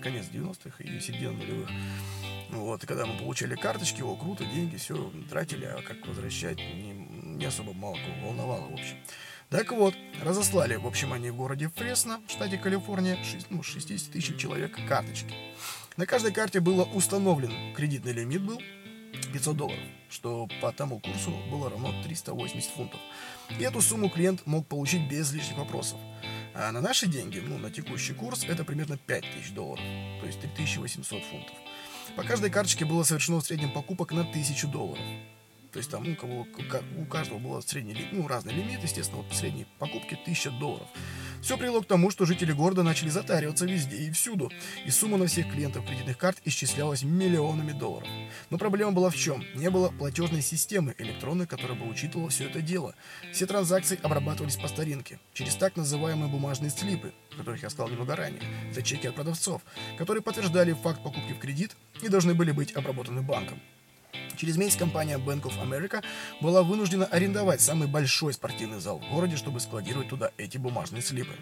[0.01, 1.69] конец 90-х и середина нулевых.
[2.51, 6.93] Вот, и когда мы получали карточки, о, круто, деньги, все, тратили, а как возвращать, не,
[7.37, 8.97] не особо мало кого волновало, в общем.
[9.49, 9.93] Так вот,
[10.23, 14.77] разослали, в общем, они в городе Фресно, в штате Калифорния, 6, ну, 60 тысяч человек
[14.87, 15.33] карточки.
[15.97, 18.59] На каждой карте было установлен кредитный лимит был
[19.31, 22.99] 500 долларов, что по тому курсу было равно 380 фунтов.
[23.59, 25.99] И эту сумму клиент мог получить без лишних вопросов.
[26.53, 29.83] А на наши деньги, ну, на текущий курс, это примерно 5000 долларов,
[30.21, 31.55] то есть 3800 фунтов.
[32.15, 35.03] По каждой карточке было совершено в среднем покупок на 1000 долларов.
[35.75, 36.47] То есть там ну, у, кого,
[36.97, 40.87] у каждого был средний, ну, разный лимит, естественно, вот средние покупки 1000 долларов.
[41.41, 44.49] Все привело к тому, что жители города начали затариваться везде и всюду,
[44.85, 48.07] и сумма на всех клиентов кредитных карт исчислялась миллионами долларов.
[48.49, 49.43] Но проблема была в чем?
[49.53, 52.95] Не было платежной системы электронной, которая бы учитывала все это дело.
[53.33, 58.15] Все транзакции обрабатывались по старинке, через так называемые бумажные слипы, о которых я сказал немного
[58.15, 58.41] ранее.
[58.71, 59.61] Это чеки от продавцов,
[59.97, 63.59] которые подтверждали факт покупки в кредит и должны были быть обработаны банком.
[64.37, 66.03] Через месяц компания Bank of America
[66.41, 71.33] была вынуждена арендовать самый большой спортивный зал в городе, чтобы складировать туда эти бумажные слипы.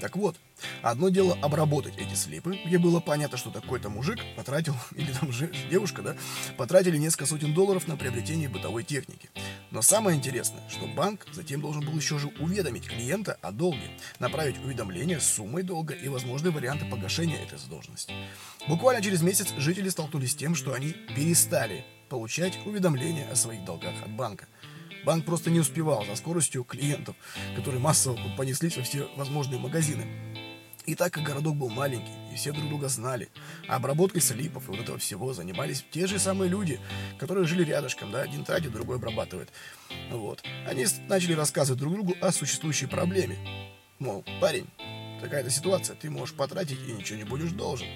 [0.00, 0.36] Так вот,
[0.82, 5.50] одно дело обработать эти слипы, где было понятно, что такой-то мужик потратил, или там же
[5.70, 6.16] девушка, да,
[6.56, 9.30] потратили несколько сотен долларов на приобретение бытовой техники.
[9.70, 14.58] Но самое интересное, что банк затем должен был еще же уведомить клиента о долге, направить
[14.62, 18.12] уведомление с суммой долга и возможные варианты погашения этой задолженности.
[18.68, 23.94] Буквально через месяц жители столкнулись с тем, что они перестали получать уведомления о своих долгах
[24.04, 24.46] от банка.
[25.04, 27.16] Банк просто не успевал за скоростью клиентов,
[27.56, 30.06] которые массово понеслись во все возможные магазины.
[30.84, 33.28] И так как городок был маленький, и все друг друга знали,
[33.68, 36.80] а обработкой слипов и вот этого всего занимались те же самые люди,
[37.18, 39.50] которые жили рядышком, да, один тратит, другой обрабатывает.
[40.10, 40.42] Вот.
[40.66, 43.38] Они начали рассказывать друг другу о существующей проблеме.
[44.00, 44.66] Мол, парень,
[45.20, 47.86] такая-то ситуация, ты можешь потратить и ничего не будешь должен.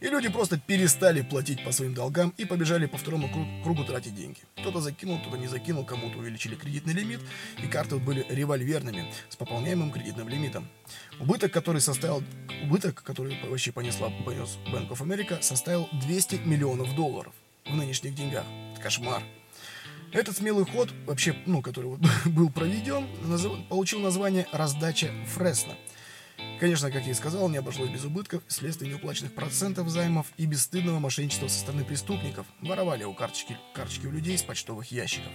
[0.00, 3.28] И люди просто перестали платить по своим долгам и побежали по второму
[3.62, 4.38] кругу, тратить деньги.
[4.58, 7.20] Кто-то закинул, кто-то не закинул, кому-то увеличили кредитный лимит,
[7.62, 10.68] и карты были револьверными, с пополняемым кредитным лимитом.
[11.20, 12.24] Убыток, который составил,
[12.62, 17.34] убыток, который вообще понесла, понес Bank of America, составил 200 миллионов долларов
[17.66, 18.46] в нынешних деньгах.
[18.72, 19.22] Это кошмар.
[20.12, 23.56] Этот смелый ход, вообще, ну, который вот был проведен, назов...
[23.68, 25.74] получил название «Раздача Фресно».
[26.60, 30.98] Конечно, как я и сказал, не обошлось без убытков, вследствие неуплаченных процентов займов и бесстыдного
[30.98, 32.46] мошенничества со стороны преступников.
[32.60, 35.32] Воровали у карточки, карточки у людей из почтовых ящиков.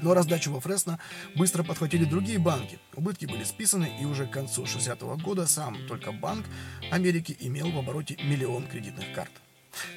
[0.00, 0.98] Но раздачу во Фресно
[1.36, 2.78] быстро подхватили другие банки.
[2.94, 6.46] Убытки были списаны, и уже к концу 60-го года сам только Банк
[6.90, 9.32] Америки имел в обороте миллион кредитных карт.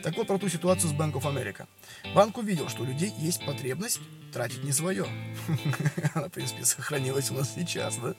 [0.03, 1.67] Так вот про ту ситуацию с Bank America.
[2.13, 3.99] Банк увидел, что у людей есть потребность
[4.31, 5.05] тратить не свое.
[6.13, 8.15] Она, в принципе, сохранилась у нас сейчас, да?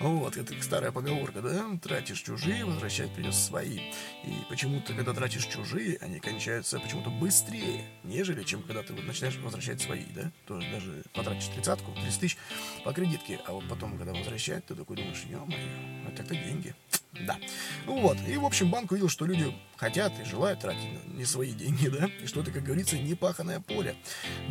[0.00, 1.66] Вот, это старая поговорка, да?
[1.82, 3.78] Тратишь чужие, возвращать придется свои.
[4.24, 9.36] И почему-то, когда тратишь чужие, они кончаются почему-то быстрее, нежели чем когда ты вот начинаешь
[9.36, 10.30] возвращать свои, да?
[10.46, 12.36] То есть даже потратишь тридцатку, 30 тысяч
[12.84, 16.74] по кредитке, а вот потом, когда возвращать, ты такой думаешь, ё-моё, это-то деньги.
[17.28, 17.38] Да.
[17.86, 18.18] Ну вот.
[18.26, 22.10] И, в общем, банк увидел, что люди хотят и желают тратить не свои деньги, да,
[22.20, 23.94] и что это, как говорится, не паханное поле.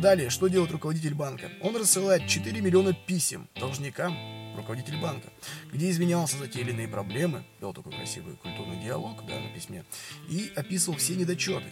[0.00, 1.50] Далее, что делает руководитель банка?
[1.60, 4.16] Он рассылает 4 миллиона писем должникам
[4.56, 5.28] руководитель банка,
[5.72, 9.84] где извинялся за те или иные проблемы, вел такой красивый культурный диалог да, на письме,
[10.28, 11.66] и описывал все недочеты,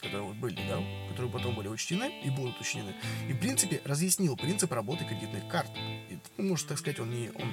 [0.00, 2.94] которые вот были, да, которые потом были учтены и будут учтены.
[3.28, 5.70] И, в принципе, разъяснил принцип работы кредитных карт.
[6.10, 7.52] И, ну, может, так сказать, он не он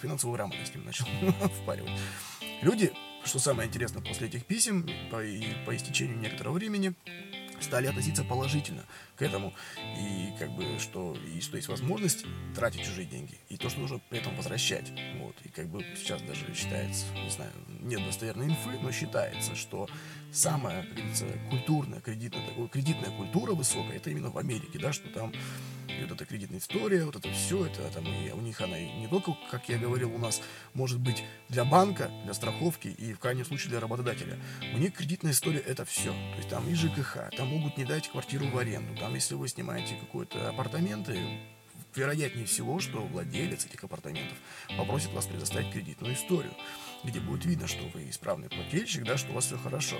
[0.00, 1.06] финансовую грамотность с ним начал
[1.62, 1.92] впаривать.
[2.62, 2.92] Люди,
[3.24, 6.94] что самое интересное, после этих писем по, и по истечению некоторого времени
[7.60, 8.84] стали относиться положительно
[9.16, 9.54] к этому.
[9.98, 12.24] И как бы, что, и, что есть возможность
[12.54, 13.38] тратить чужие деньги.
[13.48, 14.92] И то, что нужно при этом возвращать.
[15.18, 15.36] Вот.
[15.44, 19.88] И как бы сейчас даже считается, не знаю, нет достоверной инфы, но считается, что
[20.32, 25.32] самая, как говорится, культурная, кредитная, кредитная культура высокая, это именно в Америке, да, что там
[25.88, 28.90] и вот эта кредитная история, вот это все, это там и у них она и
[29.00, 30.40] не только, как я говорил, у нас
[30.72, 34.38] может быть для банка, для страховки и в крайнем случае для работодателя.
[34.74, 36.10] У них кредитная история это все.
[36.10, 39.48] То есть там и ЖКХ, там могут не дать квартиру в аренду, там если вы
[39.48, 41.18] снимаете какой-то апартаменты,
[41.94, 44.38] вероятнее всего, что владелец этих апартаментов
[44.78, 46.54] попросит вас предоставить кредитную историю,
[47.02, 49.96] где будет видно, что вы исправный плательщик, да, что у вас все хорошо.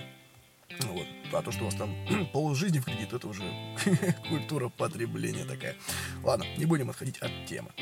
[0.81, 1.07] Вот.
[1.35, 1.95] А то, что у вас там
[2.33, 3.43] полжизни в кредит, это уже
[4.31, 5.77] культура потребления такая.
[6.23, 7.73] Ладно, не будем отходить от темы.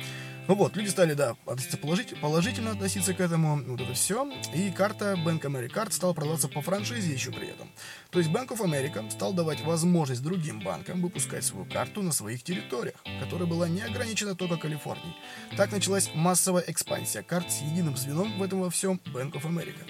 [0.49, 4.29] Ну вот, люди стали, да, относиться положительно, положительно относиться к этому, вот это все.
[4.53, 7.71] И карта Bank America стала продаваться по франшизе еще при этом.
[8.11, 12.43] То есть Bank of America стал давать возможность другим банкам выпускать свою карту на своих
[12.43, 15.15] территориях, которая была не ограничена только Калифорнией.
[15.57, 19.89] Так началась массовая экспансия карт с единым звеном в этом во всем Bank of America.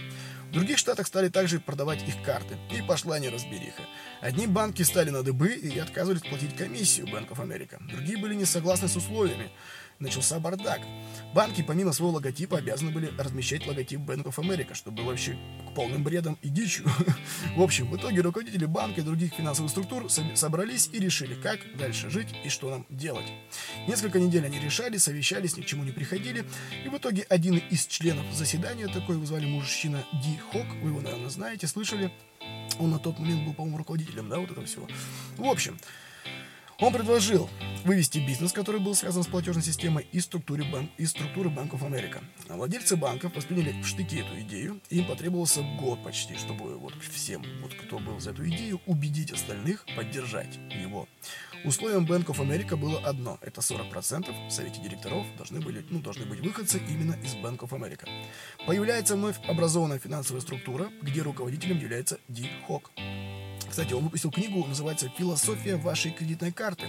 [0.51, 3.85] В других штатах стали также продавать их карты, и пошла неразбериха.
[4.21, 8.45] Одни банки стали на дыбы и отказывались платить комиссию Bank of America, другие были не
[8.45, 9.51] согласны с условиями
[9.99, 10.81] начался бардак.
[11.35, 15.37] Банки помимо своего логотипа обязаны были размещать логотип Bank of America, что было вообще
[15.75, 16.87] полным бредом и дичью.
[17.57, 22.11] В общем, в итоге руководители банка и других финансовых структур собрались и решили, как дальше
[22.11, 23.27] жить и что нам делать.
[23.89, 26.45] Несколько недель они решали, совещались, ни к чему не приходили,
[26.85, 31.01] и в итоге один из членов заседания, такой его звали мужчина Ди Хок, вы его,
[31.01, 32.13] наверное, знаете, слышали,
[32.79, 34.87] он на тот момент был, по-моему, руководителем, да, вот этого всего.
[35.37, 35.79] В общем,
[36.83, 37.49] он предложил
[37.85, 42.21] вывести бизнес, который был связан с платежной системой, из структуры, банк, из структуры of America.
[42.49, 46.95] А владельцы банков восприняли в штыки эту идею, и им потребовался год почти, чтобы вот
[47.13, 51.09] всем, вот кто был за эту идею, убедить остальных поддержать его.
[51.65, 56.41] Условием of America было одно– это 40% в совете директоров должны, были, ну, должны быть
[56.41, 58.09] выходцы именно из of America.
[58.67, 62.91] Появляется вновь образованная финансовая структура, где руководителем является Ди Хок.
[63.73, 66.89] Кстати, он выпустил книгу, называется «Философия вашей кредитной карты».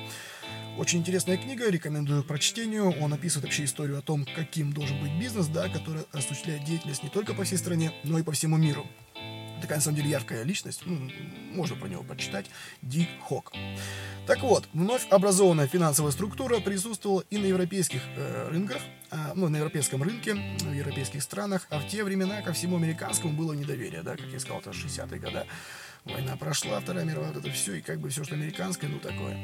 [0.77, 2.93] Очень интересная книга, рекомендую к прочтению.
[3.01, 7.07] Он описывает вообще историю о том, каким должен быть бизнес, да, который осуществляет деятельность не
[7.07, 8.85] только по всей стране, но и по всему миру
[9.61, 11.09] такая, на самом деле, яркая личность, ну,
[11.53, 12.47] можно про него почитать,
[12.81, 13.53] Ди Хок.
[14.27, 19.55] Так вот, вновь образованная финансовая структура присутствовала и на европейских э, рынках, э, ну, на
[19.55, 24.17] европейском рынке, в европейских странах, а в те времена ко всему американскому было недоверие, да,
[24.17, 25.45] как я сказал, это 60-е годы.
[26.05, 29.37] Война прошла, Вторая мировая, вот это все, и как бы все, что американское, ну такое.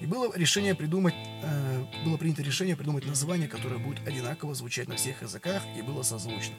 [0.00, 4.94] И было решение придумать, э, было принято решение придумать название, которое будет одинаково звучать на
[4.94, 6.54] всех языках и было созвучно.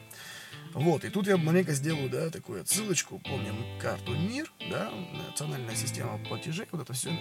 [0.74, 4.92] Вот, и тут я маленько сделаю, да, такую отсылочку, помним карту МИР, да,
[5.26, 7.12] национальная система платежей, вот это все,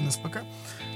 [0.00, 0.38] НСПК,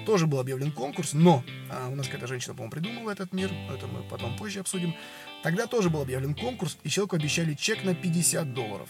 [0.06, 3.87] тоже был объявлен конкурс, но а, у нас какая-то женщина, по-моему, придумала этот мир, это
[3.87, 4.94] мы потом позже обсудим,
[5.42, 8.88] тогда тоже был объявлен конкурс, и человеку обещали чек на 50 долларов.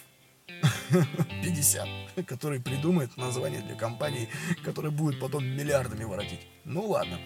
[1.43, 1.89] 50,
[2.27, 4.29] который придумает название для компании,
[4.65, 6.47] которая будет потом миллиардами воротить.
[6.65, 7.19] Ну ладно.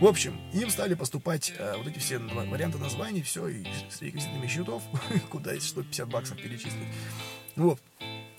[0.00, 4.46] В общем, им стали поступать э, вот эти все варианты названий, все, и с реквизитами
[4.46, 4.82] счетов,
[5.30, 6.88] куда есть 150 баксов перечислить.
[7.56, 7.80] Вот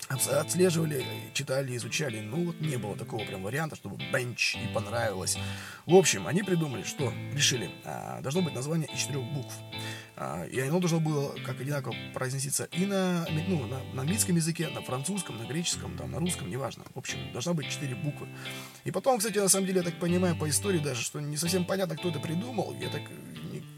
[0.08, 2.20] отслеживали, читали, изучали.
[2.20, 5.36] Ну, вот не было такого прям варианта, чтобы бенч и понравилось.
[5.86, 9.54] В общем, они придумали, что решили, а, должно быть название из четырех букв.
[10.16, 14.68] А, и оно должно было как одинаково произноситься и на, ну, на, на английском языке,
[14.68, 16.84] на французском, на греческом, там, на русском, неважно.
[16.94, 18.28] В общем, должна быть четыре буквы.
[18.84, 21.64] И потом, кстати, на самом деле, я так понимаю по истории даже, что не совсем
[21.64, 22.74] понятно, кто это придумал.
[22.80, 23.02] Я так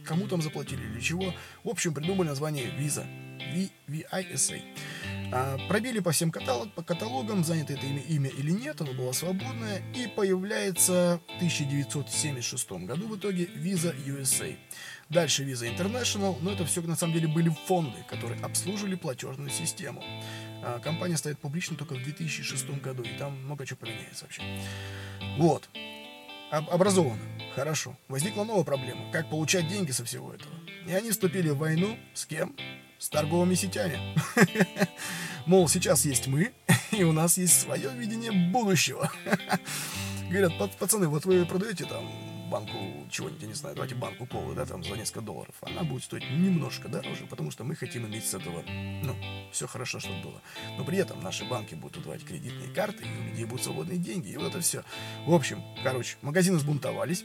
[0.07, 1.35] кому там заплатили или чего.
[1.65, 3.05] В общем, придумали название Visa.
[3.53, 4.61] V-V-I-S-A.
[5.33, 9.13] А, пробили по всем каталог, по каталогам, занято это имя, имя или нет, оно было
[9.13, 14.57] свободное, и появляется в 1976 году в итоге Visa USA.
[15.09, 20.03] Дальше Visa International, но это все на самом деле были фонды, которые обслуживали платежную систему.
[20.65, 24.43] А, компания стоит публично только в 2006 году, и там много чего поменяется вообще.
[25.39, 25.69] Вот.
[26.51, 27.23] Об образовано.
[27.55, 27.97] Хорошо.
[28.09, 29.11] Возникла новая проблема.
[29.13, 30.55] Как получать деньги со всего этого?
[30.87, 32.55] И они вступили в войну с кем?
[32.99, 33.99] с торговыми сетями.
[35.47, 36.53] Мол, сейчас есть мы,
[36.91, 39.11] и у нас есть свое видение будущего.
[40.31, 42.11] Говорят, пацаны, вот вы продаете там
[42.51, 42.73] банку
[43.11, 45.55] чего-нибудь, я не знаю, давайте банку колы, да, там за несколько долларов.
[45.63, 49.15] Она будет стоить немножко дороже, потому что мы хотим иметь с этого, ну,
[49.53, 50.43] все хорошо, чтобы было.
[50.79, 54.31] Но при этом наши банки будут выдавать кредитные карты, и у людей будут свободные деньги,
[54.31, 54.85] и вот это все.
[55.27, 57.25] В общем, короче, магазины сбунтовались,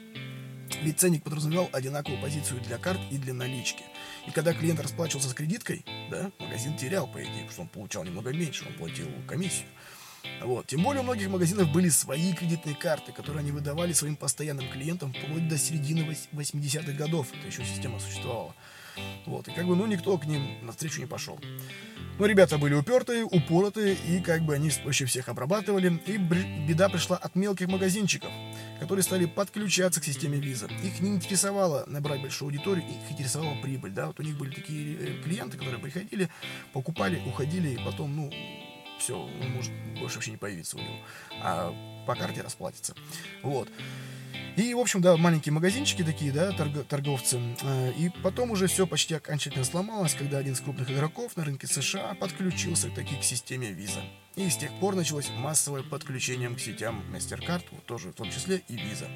[0.81, 3.83] ведь ценник подразумевал одинаковую позицию для карт и для налички.
[4.27, 8.03] И когда клиент расплачивался с кредиткой, да, магазин терял, по идее, потому что он получал
[8.03, 9.67] немного меньше, он платил комиссию.
[10.43, 10.67] Вот.
[10.67, 15.13] Тем более у многих магазинов были свои кредитные карты, которые они выдавали своим постоянным клиентам
[15.13, 17.27] вплоть до середины 80-х годов.
[17.33, 18.55] Это еще система существовала.
[19.25, 19.47] Вот.
[19.47, 21.39] И как бы, ну, никто к ним навстречу не пошел.
[22.19, 25.99] Но ребята были упертые, упоротые, и как бы они вообще всех обрабатывали.
[26.05, 28.31] И беда пришла от мелких магазинчиков,
[28.79, 30.67] которые стали подключаться к системе виза.
[30.83, 33.91] Их не интересовало набрать большую аудиторию, их интересовала прибыль.
[33.91, 34.07] Да?
[34.07, 36.29] Вот у них были такие э, клиенты, которые приходили,
[36.73, 38.31] покупали, уходили, и потом, ну,
[39.01, 40.95] все, он может больше вообще не появиться у него.
[41.41, 41.73] А
[42.05, 42.95] по карте расплатится.
[43.43, 43.69] Вот.
[44.57, 47.39] И, в общем, да, маленькие магазинчики такие, да, торг, торговцы.
[47.61, 51.67] Э, и потом уже все почти окончательно сломалось, когда один из крупных игроков на рынке
[51.67, 54.03] США подключился таки к системе Visa.
[54.35, 58.61] И с тех пор началось массовое подключение к сетям MasterCard, вот тоже в том числе
[58.67, 59.07] и Visa.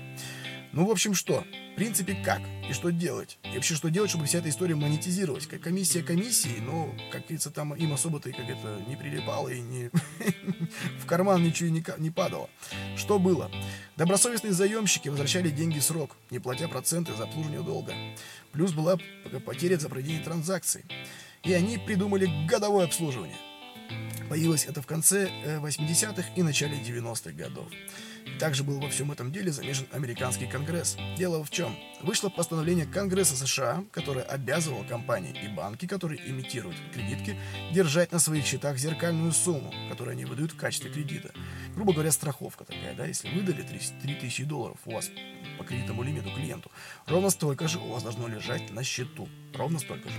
[0.76, 1.46] Ну, в общем, что?
[1.72, 2.42] В принципе, как?
[2.70, 3.40] И что делать?
[3.46, 5.48] И вообще, что делать, чтобы вся эта история монетизировалась?
[5.48, 9.90] Как комиссия комиссии, но, как говорится, там им особо-то как это не прилипало и не
[11.00, 12.50] в карман ничего не, не падало.
[12.98, 13.50] Что было?
[13.96, 17.94] Добросовестные заемщики возвращали деньги срок, не платя проценты за обслуживание долга.
[18.52, 18.98] Плюс была
[19.46, 20.84] потеря за проведение транзакций.
[21.44, 23.38] И они придумали годовое обслуживание.
[24.30, 27.68] Появилось это в конце 80-х э, и начале 90-х годов.
[28.40, 30.98] Также был во всем этом деле замешан американский конгресс.
[31.18, 31.76] Дело в чем?
[32.02, 37.40] Вышло постановление Конгресса США, которое обязывало компании и банки, которые имитируют кредитки,
[37.74, 41.32] держать на своих счетах зеркальную сумму, которую они выдают в качестве кредита.
[41.76, 45.10] Грубо говоря, страховка такая, да, если выдали 3000 долларов у вас
[45.58, 46.70] по кредитному лимиту клиенту,
[47.08, 49.30] ровно столько же у вас должно лежать на счету.
[49.54, 50.16] Ровно столько же.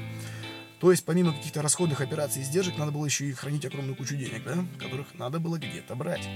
[0.81, 4.15] То есть, помимо каких-то расходных операций и издержек, надо было еще и хранить огромную кучу
[4.15, 6.29] денег, да, которых надо было где-то брать.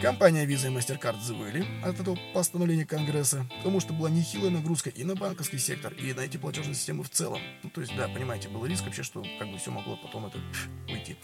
[0.00, 5.04] Компания Visa и MasterCard взвыли от этого постановления Конгресса, потому что была нехилая нагрузка и
[5.04, 7.40] на банковский сектор, и на эти платежные системы в целом.
[7.62, 10.38] Ну, то есть, да, понимаете, был риск вообще, что как бы все могло потом это
[10.88, 11.16] уйти.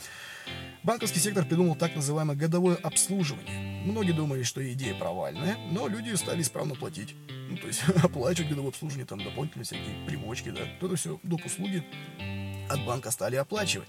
[0.82, 3.84] Банковский сектор придумал так называемое годовое обслуживание.
[3.84, 7.14] Многие думали, что идея провальная, но люди стали исправно платить.
[7.50, 10.62] Ну, то есть оплачивать годовое обслуживание, там дополнительные всякие примочки, да.
[10.78, 11.44] Кто-то все, доп.
[11.44, 11.84] услуги
[12.72, 13.88] от банка стали оплачивать.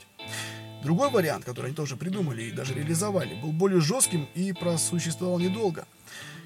[0.83, 5.85] Другой вариант, который они тоже придумали и даже реализовали, был более жестким и просуществовал недолго.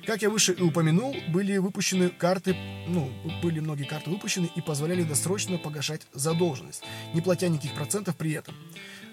[0.05, 2.55] Как я выше и упомянул, были выпущены карты,
[2.87, 3.11] ну,
[3.41, 6.83] были многие карты выпущены и позволяли досрочно погашать задолженность,
[7.13, 8.55] не платя никаких процентов при этом.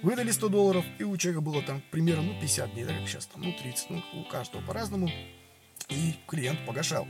[0.02, 3.26] Выдали 100 долларов, и у человека было там примерно ну, 50 дней, да, как сейчас,
[3.26, 5.10] там, ну, 30, ну, у каждого по-разному,
[5.88, 7.08] и клиент погашал.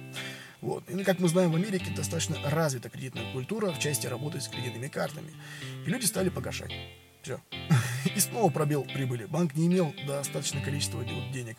[0.61, 0.89] Вот.
[0.89, 4.89] И, как мы знаем, в Америке достаточно развита кредитная культура в части работы с кредитными
[4.89, 5.33] картами.
[5.87, 6.73] И люди стали погашать.
[7.23, 7.41] Все.
[8.15, 9.25] И снова пробел прибыли.
[9.25, 11.57] Банк не имел достаточное количество денег.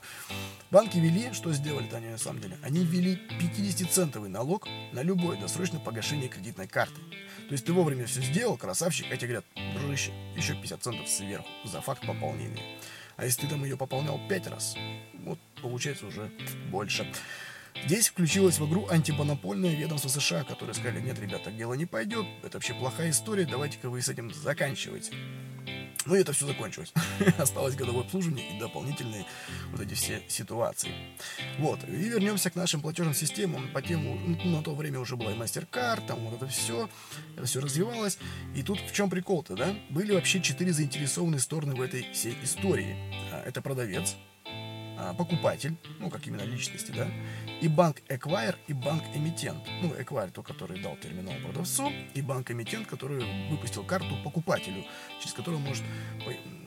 [0.70, 2.58] Банки ввели, что сделали-то они на самом деле?
[2.62, 7.02] Они ввели 50-центовый налог на любое досрочное погашение кредитной карты.
[7.48, 11.48] То есть ты вовремя все сделал, красавчик, а тебе говорят, дружище, еще 50 центов сверху
[11.64, 12.62] за факт пополнения.
[13.18, 14.76] А если ты там ее пополнял 5 раз,
[15.24, 16.32] вот получается уже
[16.70, 17.12] больше.
[17.84, 22.58] Здесь включилось в игру антимонопольное ведомство США, которые сказали, нет, ребята, дело не пойдет, это
[22.58, 25.14] вообще плохая история, давайте-ка вы с этим заканчивайте.
[26.06, 26.94] Ну и это все закончилось.
[27.38, 29.26] Осталось годовое обслуживание и дополнительные
[29.72, 30.92] вот эти все ситуации.
[31.58, 31.84] Вот.
[31.88, 33.72] И вернемся к нашим платежным системам.
[33.74, 36.90] По тему, ну, на то время уже была и MasterCard, там вот это все.
[37.36, 38.20] Это все развивалось.
[38.56, 39.76] И тут в чем прикол-то, да?
[39.90, 42.96] Были вообще четыре заинтересованные стороны в этой всей истории.
[43.32, 44.16] А, это продавец,
[45.18, 47.08] покупатель, ну, как именно личности, да,
[47.62, 49.64] и банк Acquire, и банк Эмитент.
[49.82, 54.84] Ну, Acquire, то, который дал терминал продавцу, и банк Эмитент, который выпустил карту покупателю,
[55.20, 55.84] через который он может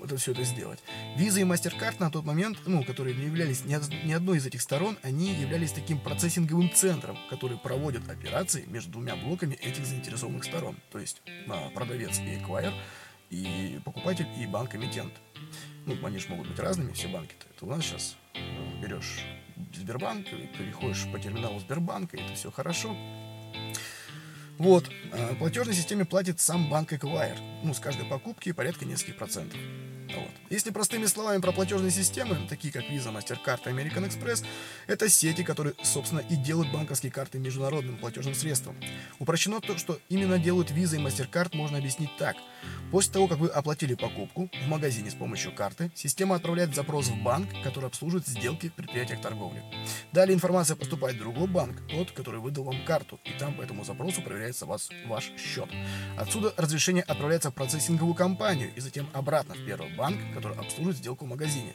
[0.09, 0.79] это все это сделать.
[1.17, 4.63] Visa и MasterCard на тот момент, ну, которые не являлись ни, ни одной из этих
[4.63, 10.77] сторон, они являлись таким процессинговым центром, который проводит операции между двумя блоками этих заинтересованных сторон.
[10.91, 12.73] То есть а, продавец и Acquire,
[13.31, 15.13] и покупатель, и банк-эмитент.
[15.89, 17.47] Ну, они же могут быть разными, все банки-то.
[17.57, 19.21] Это у нас сейчас э, берешь
[19.75, 22.95] Сбербанк, переходишь по терминалу Сбербанка, и это все хорошо.
[24.59, 24.91] Вот.
[25.13, 27.39] Э, платежной системе платит сам банк Эквайр.
[27.65, 29.59] Ну, с каждой покупки порядка нескольких процентов.
[30.15, 30.31] Вот.
[30.51, 34.45] Если простыми словами про платежные системы, такие как Visa, MasterCard и American Express,
[34.89, 38.77] это сети, которые, собственно, и делают банковские карты международным платежным средством.
[39.19, 42.37] Упрощено то, что именно делают Visa и MasterCard, можно объяснить так.
[42.91, 47.23] После того, как вы оплатили покупку в магазине с помощью карты, система отправляет запрос в
[47.23, 49.63] банк, который обслуживает сделки в предприятиях торговли.
[50.13, 53.85] Далее информация поступает в другой банк, тот, который выдал вам карту, и там по этому
[53.85, 55.69] запросу проверяется вас, ваш счет.
[56.17, 61.27] Отсюда разрешение отправляется в процессинговую компанию и затем обратно в первый банк, который обслуживает сделку
[61.27, 61.75] в магазине.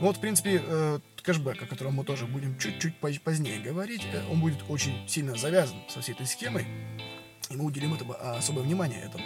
[0.00, 4.22] Ну вот, в принципе, э, кэшбэк, о котором мы тоже будем чуть-чуть позднее говорить, э,
[4.30, 6.66] он будет очень сильно завязан со всей этой схемой,
[7.50, 8.04] и мы уделим это,
[8.36, 9.24] особое внимание этому.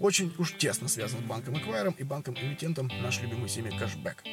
[0.00, 4.24] Очень уж тесно связан с банком Эквайром и банком эмитентом наш любимый семья кэшбэк.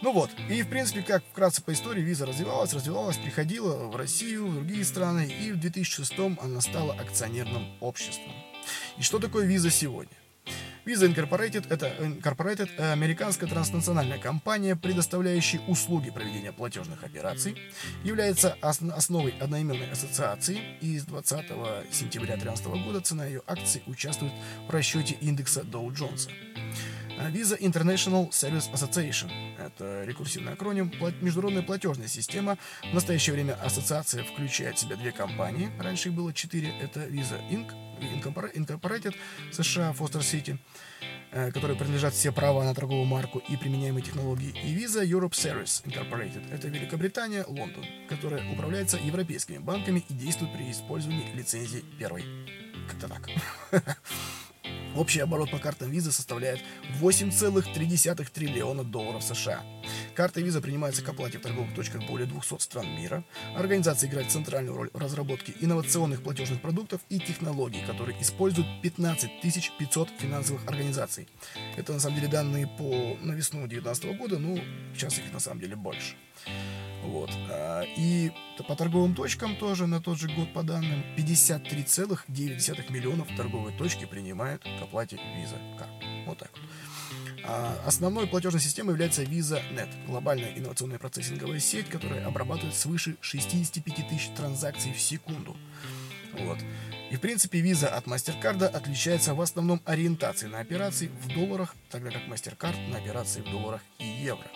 [0.00, 4.46] Ну вот, и в принципе, как вкратце по истории, виза развивалась, развивалась, приходила в Россию,
[4.46, 8.32] в другие страны, и в 2006 она стала акционерным обществом.
[8.96, 10.16] И что такое виза сегодня?
[10.84, 17.56] Visa Incorporated– это Incorporated– американская транснациональная компания, предоставляющая услуги проведения платежных операций,
[18.02, 21.46] является основой одноименной ассоциации, и с 20
[21.92, 24.32] сентября 2013 года цена ее акций участвует
[24.66, 26.28] в расчете индекса Dow Jones.
[27.18, 32.58] Visa International Service Association– это рекурсивный акроним, международная платежная система.
[32.82, 37.40] В настоящее время ассоциация включает в себя две компании, раньше их было четыре, это Visa
[37.50, 37.72] Inc.,
[38.54, 39.14] Incorporated
[39.52, 40.58] США, Foster City,
[41.30, 45.84] э, которые принадлежат все права на торговую марку и применяемые технологии, и Visa Europe Service
[45.84, 52.24] Incorporated, это Великобритания, Лондон, которая управляется европейскими банками и действует при использовании лицензии первой.
[52.88, 53.28] Как-то так.
[54.94, 56.60] Общий оборот по картам визы составляет
[57.00, 59.62] 8,3 триллиона долларов США.
[60.14, 63.24] Карта виза принимается к оплате в торговых точках более 200 стран мира.
[63.56, 70.08] Организация играет центральную роль в разработке инновационных платежных продуктов и технологий, которые используют 15 500
[70.18, 71.26] финансовых организаций.
[71.76, 74.58] Это на самом деле данные по на весну 2019 года, ну
[74.94, 76.16] сейчас их на самом деле больше.
[77.02, 77.30] Вот.
[77.50, 78.30] А, и
[78.68, 84.62] по торговым точкам тоже на тот же год по данным 53,9 миллионов торговые точки принимают
[84.62, 85.90] к оплате Visa карт.
[86.26, 86.62] Вот так вот.
[87.44, 94.30] А основной платежной системой является VisaNet, глобальная инновационная процессинговая сеть, которая обрабатывает свыше 65 тысяч
[94.36, 95.56] транзакций в секунду.
[96.38, 96.58] Вот.
[97.10, 102.10] И, в принципе, виза от MasterCard отличается в основном ориентацией на операции в долларах, тогда
[102.10, 104.46] как MasterCard на операции в долларах и евро.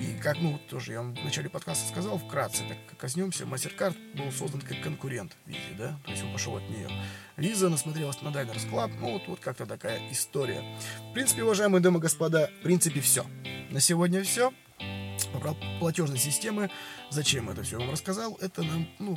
[0.00, 4.30] И как, ну, тоже я вам в начале подкаста сказал, вкратце, так коснемся, MasterCard был
[4.32, 6.88] создан как конкурент Визе, да, то есть он пошел от нее.
[7.36, 10.62] Виза насмотрелась на Diners Club, ну, вот, вот как-то такая история.
[11.10, 13.26] В принципе, уважаемые дамы и господа, в принципе, все.
[13.70, 14.52] На сегодня все
[15.40, 16.70] про платежной системы.
[17.10, 18.36] Зачем это все вам рассказал?
[18.40, 19.16] Это нам, ну,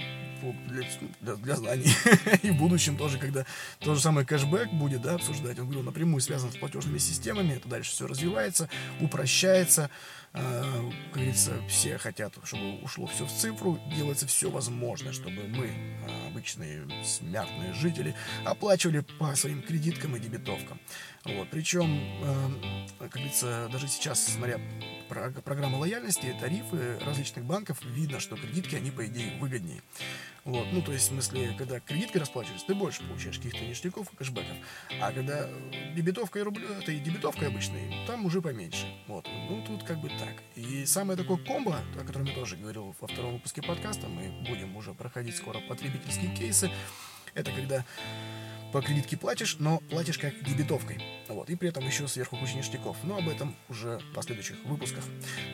[0.68, 0.88] для,
[1.22, 1.94] для, для знаний.
[2.44, 3.46] и в будущем тоже, когда
[3.80, 7.68] то же самое кэшбэк будет, да, обсуждать, он говорил, напрямую связан с платежными системами, это
[7.68, 9.90] дальше все развивается, упрощается,
[10.36, 16.28] как говорится, все хотят, чтобы ушло все в цифру, делается все возможное, чтобы мы, э,
[16.28, 18.14] обычные смертные жители,
[18.44, 20.80] оплачивали по своим кредиткам и дебетовкам.
[21.24, 24.60] Вот, причем, э, как говорится, даже сейчас, смотря
[25.08, 29.82] программы лояльности, тарифы различных банков, видно, что кредитки, они, по идее, выгоднее.
[30.46, 34.16] Вот, ну, то есть, в смысле, когда кредиткой расплачиваешься, ты больше получаешь каких-то ништяков и
[34.16, 34.56] кэшбэков.
[35.02, 35.50] А когда
[35.96, 38.86] дебетовка и это и дебетовка обычная, там уже поменьше.
[39.08, 40.44] Вот, ну, тут как бы так.
[40.56, 44.78] И самое такое комбо, о котором я тоже говорил во втором выпуске подкаста, мы будем
[44.78, 46.70] уже проходить скоро потребительские кейсы,
[47.34, 47.84] это когда
[48.76, 51.02] по кредитке платишь, но платишь как дебетовкой.
[51.30, 52.98] Вот, и при этом еще сверху куча ништяков.
[53.04, 55.02] Но об этом уже в последующих выпусках.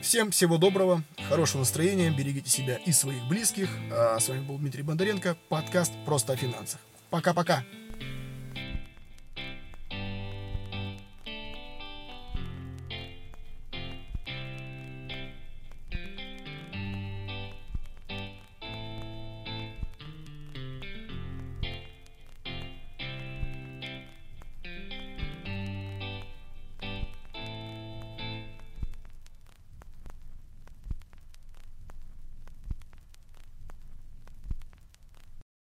[0.01, 3.69] Всем всего доброго, хорошего настроения, берегите себя и своих близких.
[3.91, 6.79] А с вами был Дмитрий Бондаренко, подкаст «Просто о финансах».
[7.11, 7.63] Пока-пока!